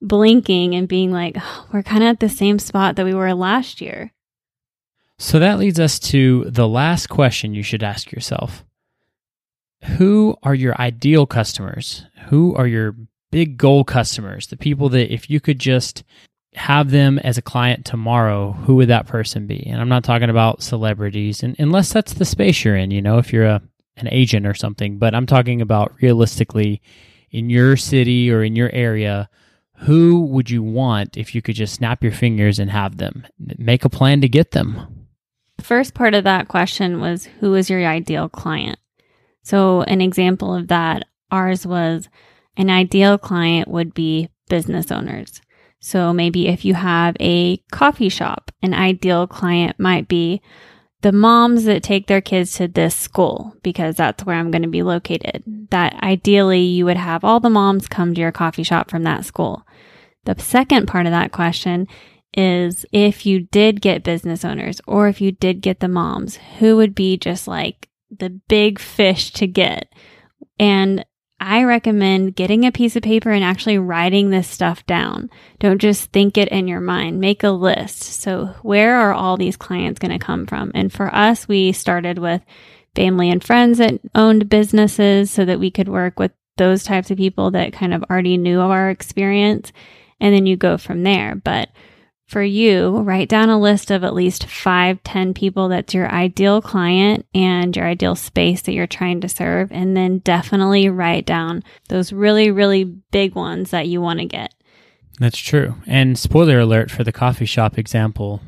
blinking 0.00 0.74
and 0.74 0.88
being 0.88 1.12
like, 1.12 1.36
oh, 1.38 1.66
we're 1.72 1.82
kind 1.82 2.02
of 2.02 2.10
at 2.10 2.20
the 2.20 2.28
same 2.28 2.58
spot 2.58 2.96
that 2.96 3.04
we 3.04 3.14
were 3.14 3.34
last 3.34 3.80
year. 3.80 4.12
So 5.18 5.38
that 5.38 5.58
leads 5.58 5.80
us 5.80 5.98
to 6.00 6.44
the 6.44 6.68
last 6.68 7.08
question 7.08 7.54
you 7.54 7.62
should 7.62 7.82
ask 7.82 8.12
yourself 8.12 8.64
Who 9.96 10.36
are 10.42 10.54
your 10.54 10.78
ideal 10.78 11.26
customers? 11.26 12.04
Who 12.28 12.54
are 12.54 12.66
your 12.66 12.94
big 13.30 13.56
goal 13.56 13.84
customers, 13.84 14.46
the 14.46 14.56
people 14.56 14.88
that 14.90 15.12
if 15.12 15.28
you 15.30 15.40
could 15.40 15.58
just 15.58 16.04
have 16.54 16.90
them 16.90 17.18
as 17.18 17.36
a 17.36 17.42
client 17.42 17.84
tomorrow, 17.84 18.52
who 18.52 18.76
would 18.76 18.88
that 18.88 19.06
person 19.06 19.46
be? 19.46 19.66
And 19.66 19.80
I'm 19.80 19.88
not 19.88 20.04
talking 20.04 20.30
about 20.30 20.62
celebrities, 20.62 21.42
and 21.42 21.54
unless 21.58 21.92
that's 21.92 22.14
the 22.14 22.24
space 22.24 22.64
you're 22.64 22.76
in, 22.76 22.90
you 22.90 23.02
know, 23.02 23.18
if 23.18 23.32
you're 23.32 23.46
a 23.46 23.62
an 23.96 24.08
agent 24.12 24.46
or 24.46 24.54
something, 24.54 24.98
but 24.98 25.14
I'm 25.14 25.26
talking 25.26 25.60
about 25.60 25.94
realistically 26.00 26.82
in 27.30 27.50
your 27.50 27.76
city 27.76 28.30
or 28.30 28.42
in 28.42 28.54
your 28.54 28.70
area, 28.72 29.28
who 29.78 30.26
would 30.26 30.50
you 30.50 30.62
want 30.62 31.16
if 31.16 31.34
you 31.34 31.42
could 31.42 31.54
just 31.54 31.74
snap 31.74 32.02
your 32.02 32.12
fingers 32.12 32.58
and 32.58 32.70
have 32.70 32.98
them? 32.98 33.26
Make 33.38 33.84
a 33.84 33.90
plan 33.90 34.20
to 34.20 34.28
get 34.28 34.52
them. 34.52 35.06
The 35.56 35.64
first 35.64 35.94
part 35.94 36.14
of 36.14 36.24
that 36.24 36.48
question 36.48 37.00
was 37.00 37.26
who 37.40 37.54
is 37.54 37.70
your 37.70 37.84
ideal 37.86 38.28
client? 38.28 38.78
So, 39.42 39.82
an 39.82 40.00
example 40.00 40.54
of 40.54 40.68
that, 40.68 41.06
ours 41.30 41.66
was 41.66 42.08
an 42.56 42.70
ideal 42.70 43.18
client 43.18 43.68
would 43.68 43.94
be 43.94 44.28
business 44.48 44.90
owners. 44.90 45.40
So 45.80 46.12
maybe 46.12 46.48
if 46.48 46.64
you 46.64 46.74
have 46.74 47.16
a 47.20 47.58
coffee 47.70 48.08
shop, 48.08 48.50
an 48.62 48.74
ideal 48.74 49.26
client 49.26 49.78
might 49.78 50.08
be 50.08 50.40
the 51.02 51.12
moms 51.12 51.64
that 51.64 51.82
take 51.82 52.06
their 52.06 52.20
kids 52.20 52.54
to 52.54 52.66
this 52.66 52.94
school 52.94 53.54
because 53.62 53.96
that's 53.96 54.24
where 54.24 54.36
I'm 54.36 54.50
going 54.50 54.62
to 54.62 54.68
be 54.68 54.82
located. 54.82 55.44
That 55.70 55.94
ideally 56.02 56.62
you 56.62 56.84
would 56.86 56.96
have 56.96 57.22
all 57.22 57.38
the 57.38 57.50
moms 57.50 57.86
come 57.86 58.14
to 58.14 58.20
your 58.20 58.32
coffee 58.32 58.62
shop 58.62 58.90
from 58.90 59.02
that 59.04 59.24
school. 59.24 59.66
The 60.24 60.34
second 60.40 60.86
part 60.86 61.06
of 61.06 61.12
that 61.12 61.32
question 61.32 61.86
is 62.34 62.84
if 62.92 63.24
you 63.24 63.40
did 63.40 63.80
get 63.80 64.02
business 64.02 64.44
owners 64.44 64.80
or 64.86 65.08
if 65.08 65.20
you 65.20 65.32
did 65.32 65.60
get 65.60 65.80
the 65.80 65.88
moms, 65.88 66.36
who 66.58 66.76
would 66.76 66.94
be 66.94 67.16
just 67.16 67.46
like 67.46 67.88
the 68.10 68.30
big 68.48 68.78
fish 68.78 69.30
to 69.32 69.46
get? 69.46 69.92
And 70.58 71.04
I 71.38 71.64
recommend 71.64 72.34
getting 72.34 72.64
a 72.64 72.72
piece 72.72 72.96
of 72.96 73.02
paper 73.02 73.30
and 73.30 73.44
actually 73.44 73.78
writing 73.78 74.30
this 74.30 74.48
stuff 74.48 74.86
down. 74.86 75.30
Don't 75.58 75.80
just 75.80 76.10
think 76.10 76.38
it 76.38 76.48
in 76.48 76.66
your 76.66 76.80
mind. 76.80 77.20
Make 77.20 77.44
a 77.44 77.50
list. 77.50 78.02
So, 78.02 78.54
where 78.62 78.96
are 78.96 79.12
all 79.12 79.36
these 79.36 79.56
clients 79.56 79.98
going 79.98 80.18
to 80.18 80.24
come 80.24 80.46
from? 80.46 80.72
And 80.74 80.90
for 80.90 81.14
us, 81.14 81.46
we 81.46 81.72
started 81.72 82.18
with 82.18 82.40
family 82.94 83.28
and 83.30 83.44
friends 83.44 83.76
that 83.78 84.00
owned 84.14 84.48
businesses 84.48 85.30
so 85.30 85.44
that 85.44 85.60
we 85.60 85.70
could 85.70 85.88
work 85.88 86.18
with 86.18 86.32
those 86.56 86.82
types 86.82 87.10
of 87.10 87.18
people 87.18 87.50
that 87.50 87.74
kind 87.74 87.92
of 87.92 88.02
already 88.04 88.38
knew 88.38 88.60
our 88.60 88.88
experience. 88.88 89.72
And 90.18 90.34
then 90.34 90.46
you 90.46 90.56
go 90.56 90.78
from 90.78 91.02
there. 91.02 91.34
But 91.34 91.68
for 92.26 92.42
you, 92.42 92.98
write 92.98 93.28
down 93.28 93.48
a 93.48 93.58
list 93.58 93.90
of 93.90 94.02
at 94.02 94.14
least 94.14 94.46
five, 94.46 95.02
ten 95.04 95.32
people 95.32 95.68
that's 95.68 95.94
your 95.94 96.10
ideal 96.10 96.60
client 96.60 97.24
and 97.34 97.74
your 97.76 97.86
ideal 97.86 98.16
space 98.16 98.62
that 98.62 98.72
you're 98.72 98.86
trying 98.86 99.20
to 99.20 99.28
serve. 99.28 99.70
And 99.70 99.96
then 99.96 100.18
definitely 100.18 100.88
write 100.88 101.24
down 101.24 101.62
those 101.88 102.12
really, 102.12 102.50
really 102.50 102.84
big 102.84 103.34
ones 103.34 103.70
that 103.70 103.88
you 103.88 104.00
want 104.00 104.18
to 104.18 104.26
get. 104.26 104.52
That's 105.18 105.38
true. 105.38 105.76
And 105.86 106.18
spoiler 106.18 106.58
alert 106.58 106.90
for 106.90 107.04
the 107.04 107.12
coffee 107.12 107.46
shop 107.46 107.78
example, 107.78 108.42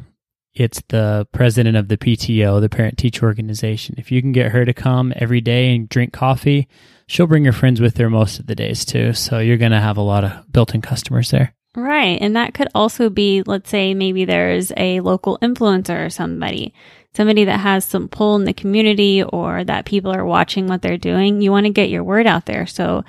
it's 0.52 0.82
the 0.88 1.26
president 1.32 1.76
of 1.76 1.88
the 1.88 1.96
PTO, 1.96 2.60
the 2.60 2.68
parent 2.68 2.98
teacher 2.98 3.26
organization. 3.26 3.94
If 3.96 4.10
you 4.10 4.20
can 4.20 4.32
get 4.32 4.50
her 4.50 4.64
to 4.64 4.74
come 4.74 5.12
every 5.16 5.40
day 5.40 5.74
and 5.74 5.88
drink 5.88 6.12
coffee, 6.12 6.68
she'll 7.06 7.28
bring 7.28 7.44
her 7.44 7.52
friends 7.52 7.80
with 7.80 7.96
her 7.98 8.10
most 8.10 8.40
of 8.40 8.46
the 8.46 8.56
days 8.56 8.84
too. 8.84 9.12
So 9.12 9.38
you're 9.38 9.56
going 9.56 9.70
to 9.70 9.80
have 9.80 9.96
a 9.96 10.02
lot 10.02 10.24
of 10.24 10.52
built 10.52 10.74
in 10.74 10.82
customers 10.82 11.30
there. 11.30 11.54
Right. 11.78 12.18
And 12.20 12.34
that 12.34 12.54
could 12.54 12.66
also 12.74 13.08
be, 13.08 13.44
let's 13.46 13.70
say, 13.70 13.94
maybe 13.94 14.24
there's 14.24 14.72
a 14.76 14.98
local 14.98 15.38
influencer 15.38 16.06
or 16.06 16.10
somebody, 16.10 16.74
somebody 17.14 17.44
that 17.44 17.60
has 17.60 17.84
some 17.84 18.08
pull 18.08 18.34
in 18.34 18.44
the 18.44 18.52
community 18.52 19.22
or 19.22 19.62
that 19.62 19.86
people 19.86 20.10
are 20.10 20.24
watching 20.24 20.66
what 20.66 20.82
they're 20.82 20.98
doing. 20.98 21.40
You 21.40 21.52
want 21.52 21.66
to 21.66 21.72
get 21.72 21.88
your 21.88 22.02
word 22.02 22.26
out 22.26 22.46
there. 22.46 22.66
So 22.66 23.04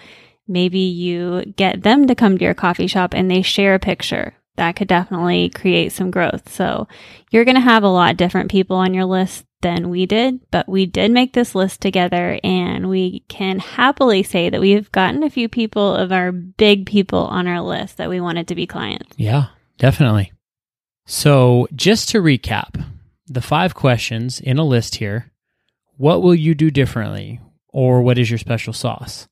maybe 0.48 0.78
you 0.78 1.52
get 1.56 1.82
them 1.82 2.06
to 2.06 2.14
come 2.14 2.38
to 2.38 2.44
your 2.44 2.54
coffee 2.54 2.86
shop 2.86 3.16
and 3.16 3.30
they 3.30 3.42
share 3.42 3.74
a 3.74 3.80
picture. 3.80 4.36
That 4.58 4.76
could 4.76 4.88
definitely 4.88 5.50
create 5.50 5.92
some 5.92 6.12
growth. 6.12 6.54
So 6.54 6.88
you're 7.32 7.46
going 7.46 7.56
to 7.56 7.62
have 7.62 7.82
a 7.82 7.88
lot 7.88 8.18
different 8.18 8.52
people 8.52 8.76
on 8.78 8.94
your 8.94 9.06
list 9.06 9.46
than 9.62 9.90
we 9.90 10.06
did, 10.06 10.40
but 10.52 10.68
we 10.68 10.86
did 10.86 11.12
make 11.12 11.34
this 11.34 11.56
list 11.56 11.82
together 11.82 12.40
and 12.44 12.90
we 12.90 13.22
can 13.28 13.60
happily 13.60 14.24
say 14.24 14.50
that 14.50 14.62
we've 14.62 14.92
gotten 14.92 15.24
a 15.24 15.30
few 15.30 15.50
people 15.50 15.96
of 15.96 16.12
our 16.12 16.32
big 16.32 16.86
people 16.86 17.26
on 17.26 17.48
our 17.48 17.62
list 17.62 17.98
that 17.98 18.10
we 18.10 18.22
wanted 18.22 18.48
to 18.48 18.56
be 18.56 18.68
clients. 18.68 19.16
Yeah, 19.18 19.48
definitely. 19.78 20.32
So, 21.06 21.68
just 21.74 22.10
to 22.10 22.22
recap, 22.22 22.84
the 23.26 23.42
five 23.42 23.74
questions 23.74 24.40
in 24.40 24.58
a 24.58 24.66
list 24.66 24.96
here 24.96 25.32
what 26.00 26.22
will 26.22 26.34
you 26.34 26.56
do 26.56 26.72
differently? 26.72 27.42
Or 27.68 28.02
what 28.02 28.18
is 28.18 28.32
your 28.32 28.38
special 28.38 28.72
sauce? 28.72 29.28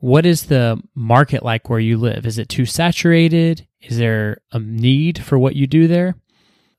What 0.00 0.26
is 0.26 0.44
the 0.44 0.80
market 0.94 1.42
like 1.42 1.70
where 1.70 1.80
you 1.80 1.96
live? 1.96 2.26
Is 2.26 2.36
it 2.36 2.50
too 2.50 2.66
saturated? 2.66 3.66
Is 3.80 3.96
there 3.96 4.42
a 4.52 4.58
need 4.58 5.24
for 5.24 5.38
what 5.38 5.56
you 5.56 5.66
do 5.66 5.88
there? 5.88 6.14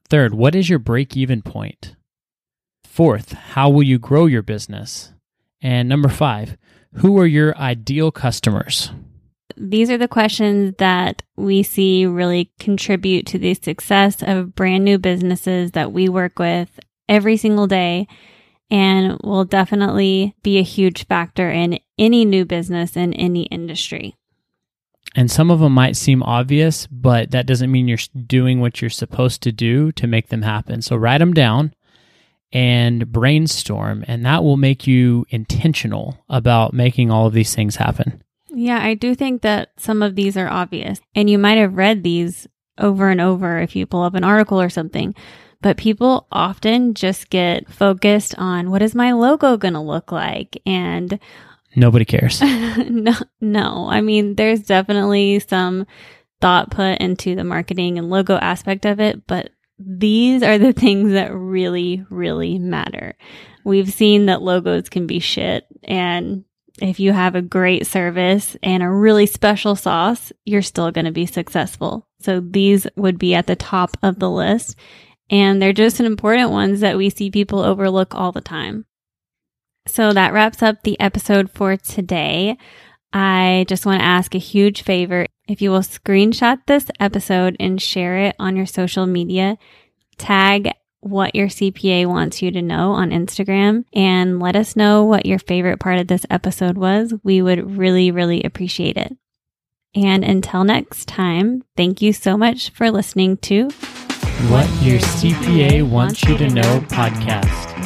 Third, 0.10 0.36
what 0.36 0.53
is 0.53 0.69
your 0.69 0.77
break 0.77 1.17
even 1.17 1.41
point? 1.41 1.95
Fourth, 3.00 3.32
how 3.32 3.70
will 3.70 3.84
you 3.84 3.98
grow 3.98 4.26
your 4.26 4.42
business? 4.42 5.14
And 5.62 5.88
number 5.88 6.10
five, 6.10 6.58
who 6.96 7.18
are 7.18 7.26
your 7.26 7.58
ideal 7.58 8.12
customers? 8.12 8.92
These 9.56 9.90
are 9.90 9.98
the 9.98 10.10
questions 10.10 10.76
that 10.80 11.24
we 11.38 11.64
see 11.64 12.06
really 12.06 12.52
contribute 12.60 13.26
to 13.28 13.40
the 13.40 13.54
success 13.54 14.22
of 14.22 14.54
brand 14.54 14.84
new 14.84 14.98
businesses 14.98 15.72
that 15.72 15.94
we 15.94 16.10
work 16.10 16.40
with 16.40 16.78
every 17.08 17.38
single 17.38 17.68
day 17.68 18.06
and 18.70 19.18
will 19.24 19.46
definitely 19.46 20.36
be 20.44 20.58
a 20.58 20.62
huge 20.62 21.08
factor 21.08 21.50
in 21.50 21.80
any 21.98 22.26
new 22.26 22.44
business 22.44 22.98
in 22.98 23.14
any 23.14 23.44
industry. 23.44 24.18
And 25.16 25.32
some 25.32 25.52
of 25.52 25.62
them 25.62 25.72
might 25.72 25.96
seem 25.96 26.22
obvious, 26.22 26.86
but 26.88 27.32
that 27.32 27.46
doesn't 27.46 27.72
mean 27.72 27.88
you're 27.88 27.98
doing 28.28 28.60
what 28.60 28.82
you're 28.82 28.90
supposed 28.90 29.42
to 29.44 29.54
do 29.54 29.94
to 29.94 30.06
make 30.06 30.28
them 30.28 30.42
happen. 30.42 30.82
So 30.82 30.98
write 30.98 31.20
them 31.20 31.34
down 31.34 31.74
and 32.52 33.12
brainstorm, 33.12 34.04
and 34.08 34.26
that 34.26 34.44
will 34.44 34.58
make 34.58 34.88
you 34.88 35.26
intentional 35.30 36.24
about 36.30 36.74
making 36.74 37.12
all 37.12 37.28
of 37.28 37.34
these 37.34 37.54
things 37.54 37.76
happen. 37.76 38.24
Yeah, 38.50 38.84
I 38.84 38.96
do 38.96 39.14
think 39.14 39.42
that 39.44 39.70
some 39.78 40.02
of 40.02 40.16
these 40.16 40.36
are 40.36 40.50
obvious, 40.50 41.00
and 41.16 41.30
you 41.30 41.38
might 41.38 41.58
have 41.58 41.76
read 41.76 42.04
these 42.04 42.48
over 42.78 43.10
and 43.10 43.22
over 43.22 43.60
if 43.60 43.76
you 43.76 43.86
pull 43.86 44.04
up 44.04 44.16
an 44.16 44.24
article 44.24 44.60
or 44.60 44.70
something. 44.70 45.14
But 45.62 45.78
people 45.78 46.28
often 46.32 46.94
just 46.94 47.30
get 47.30 47.70
focused 47.70 48.34
on 48.38 48.72
what 48.72 48.82
is 48.82 48.96
my 48.96 49.12
logo 49.12 49.58
going 49.58 49.74
to 49.74 49.82
look 49.82 50.12
like 50.12 50.62
and 50.66 51.20
Nobody 51.76 52.06
cares. 52.06 52.42
no, 52.42 53.14
no. 53.42 53.88
I 53.90 54.02
mean, 54.02 54.36
there's 54.36 54.62
definitely 54.62 55.40
some 55.40 55.86
thought 56.42 56.72
put 56.72 57.00
into 57.00 57.36
the 57.36 57.44
marketing 57.44 57.98
and 57.98 58.10
logo 58.10 58.36
aspect 58.38 58.86
of 58.86 59.00
it, 59.00 59.28
but 59.28 59.52
these 59.80 60.44
are 60.44 60.58
the 60.58 60.74
things 60.84 61.13
that 61.13 61.34
really, 61.34 62.06
really 62.10 62.60
matter. 62.60 63.15
We've 63.63 63.92
seen 63.92 64.28
that 64.28 64.42
logos 64.42 64.89
can 64.89 65.08
be 65.08 65.20
shit. 65.20 65.65
And 65.84 66.44
if 66.82 67.00
you 67.00 67.12
have 67.13 67.36
a 67.36 67.42
great 67.42 67.88
service 67.88 68.56
and 68.63 68.84
a 68.84 68.89
really 68.89 69.26
special 69.26 69.76
sauce, 69.76 70.32
you're 70.46 70.62
still 70.62 70.92
going 70.92 71.06
to 71.06 71.12
be 71.12 71.26
successful. 71.26 72.08
So 72.22 72.39
these 72.39 72.88
would 72.96 73.20
be 73.20 73.36
at 73.36 73.48
the 73.48 73.56
top 73.56 73.98
of 74.02 74.20
the 74.20 74.30
list. 74.30 74.76
And 75.30 75.62
they're 75.62 75.74
just 75.74 76.00
important 76.00 76.52
ones 76.52 76.80
that 76.80 76.98
we 76.98 77.10
see 77.10 77.30
people 77.30 77.60
overlook 77.60 78.15
all 78.15 78.32
the 78.32 78.42
time. 78.42 78.86
So 79.88 80.13
that 80.13 80.34
wraps 80.34 80.62
up 80.63 80.84
the 80.84 81.00
episode 81.00 81.52
for 81.52 81.78
today. 81.78 82.58
I 83.12 83.65
just 83.68 83.86
want 83.86 84.02
to 84.02 84.06
ask 84.06 84.36
a 84.36 84.39
huge 84.39 84.84
favor. 84.84 85.26
If 85.50 85.64
you 85.64 85.72
will 85.72 85.80
screenshot 85.80 86.60
this 86.68 86.86
episode 87.00 87.58
and 87.60 87.82
share 87.82 88.20
it 88.20 88.36
on 88.38 88.56
your 88.56 88.68
social 88.68 89.08
media, 89.08 89.58
tag 90.20 90.70
what 91.00 91.34
your 91.34 91.48
CPA 91.48 92.06
wants 92.06 92.44
you 92.44 92.52
to 92.52 92.62
know 92.62 92.92
on 92.92 93.10
Instagram 93.10 93.84
and 93.92 94.40
let 94.40 94.56
us 94.56 94.76
know 94.76 95.04
what 95.06 95.26
your 95.26 95.40
favorite 95.40 95.80
part 95.80 95.98
of 95.98 96.08
this 96.08 96.24
episode 96.30 96.78
was. 96.78 97.16
We 97.24 97.42
would 97.42 97.78
really, 97.78 98.12
really 98.12 98.44
appreciate 98.44 98.96
it. 98.96 99.18
And 99.96 100.24
until 100.24 100.64
next 100.64 101.08
time, 101.08 101.64
thank 101.76 102.00
you 102.00 102.14
so 102.14 102.38
much 102.38 102.70
for 102.70 102.92
listening 102.92 103.38
to 103.38 103.70
What 104.50 104.70
Your 104.84 105.00
CPA 105.00 105.90
Wants 105.90 106.24
You 106.26 106.38
to 106.38 106.50
Know 106.50 106.80
podcast. 106.90 107.79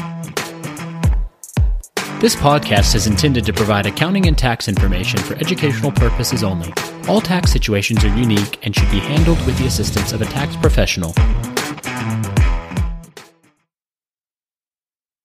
This 2.24 2.38
podcast 2.38 2.96
is 2.96 3.06
intended 3.06 3.46
to 3.48 3.52
provide 3.52 3.86
accounting 3.86 4.28
and 4.28 4.38
tax 4.38 4.70
information 4.70 5.20
for 5.20 5.34
educational 5.34 5.92
purposes 5.92 6.42
only. 6.42 6.72
All 7.10 7.20
tax 7.20 7.52
situations 7.52 8.06
are 8.06 8.16
unique 8.16 8.60
and 8.64 8.74
should 8.74 8.90
be 8.90 9.00
handled 9.00 9.46
with 9.46 9.58
the 9.58 9.66
assistance 9.66 10.14
of 10.14 10.22
a 10.22 10.26
tax 10.26 10.56
professional. 10.56 11.14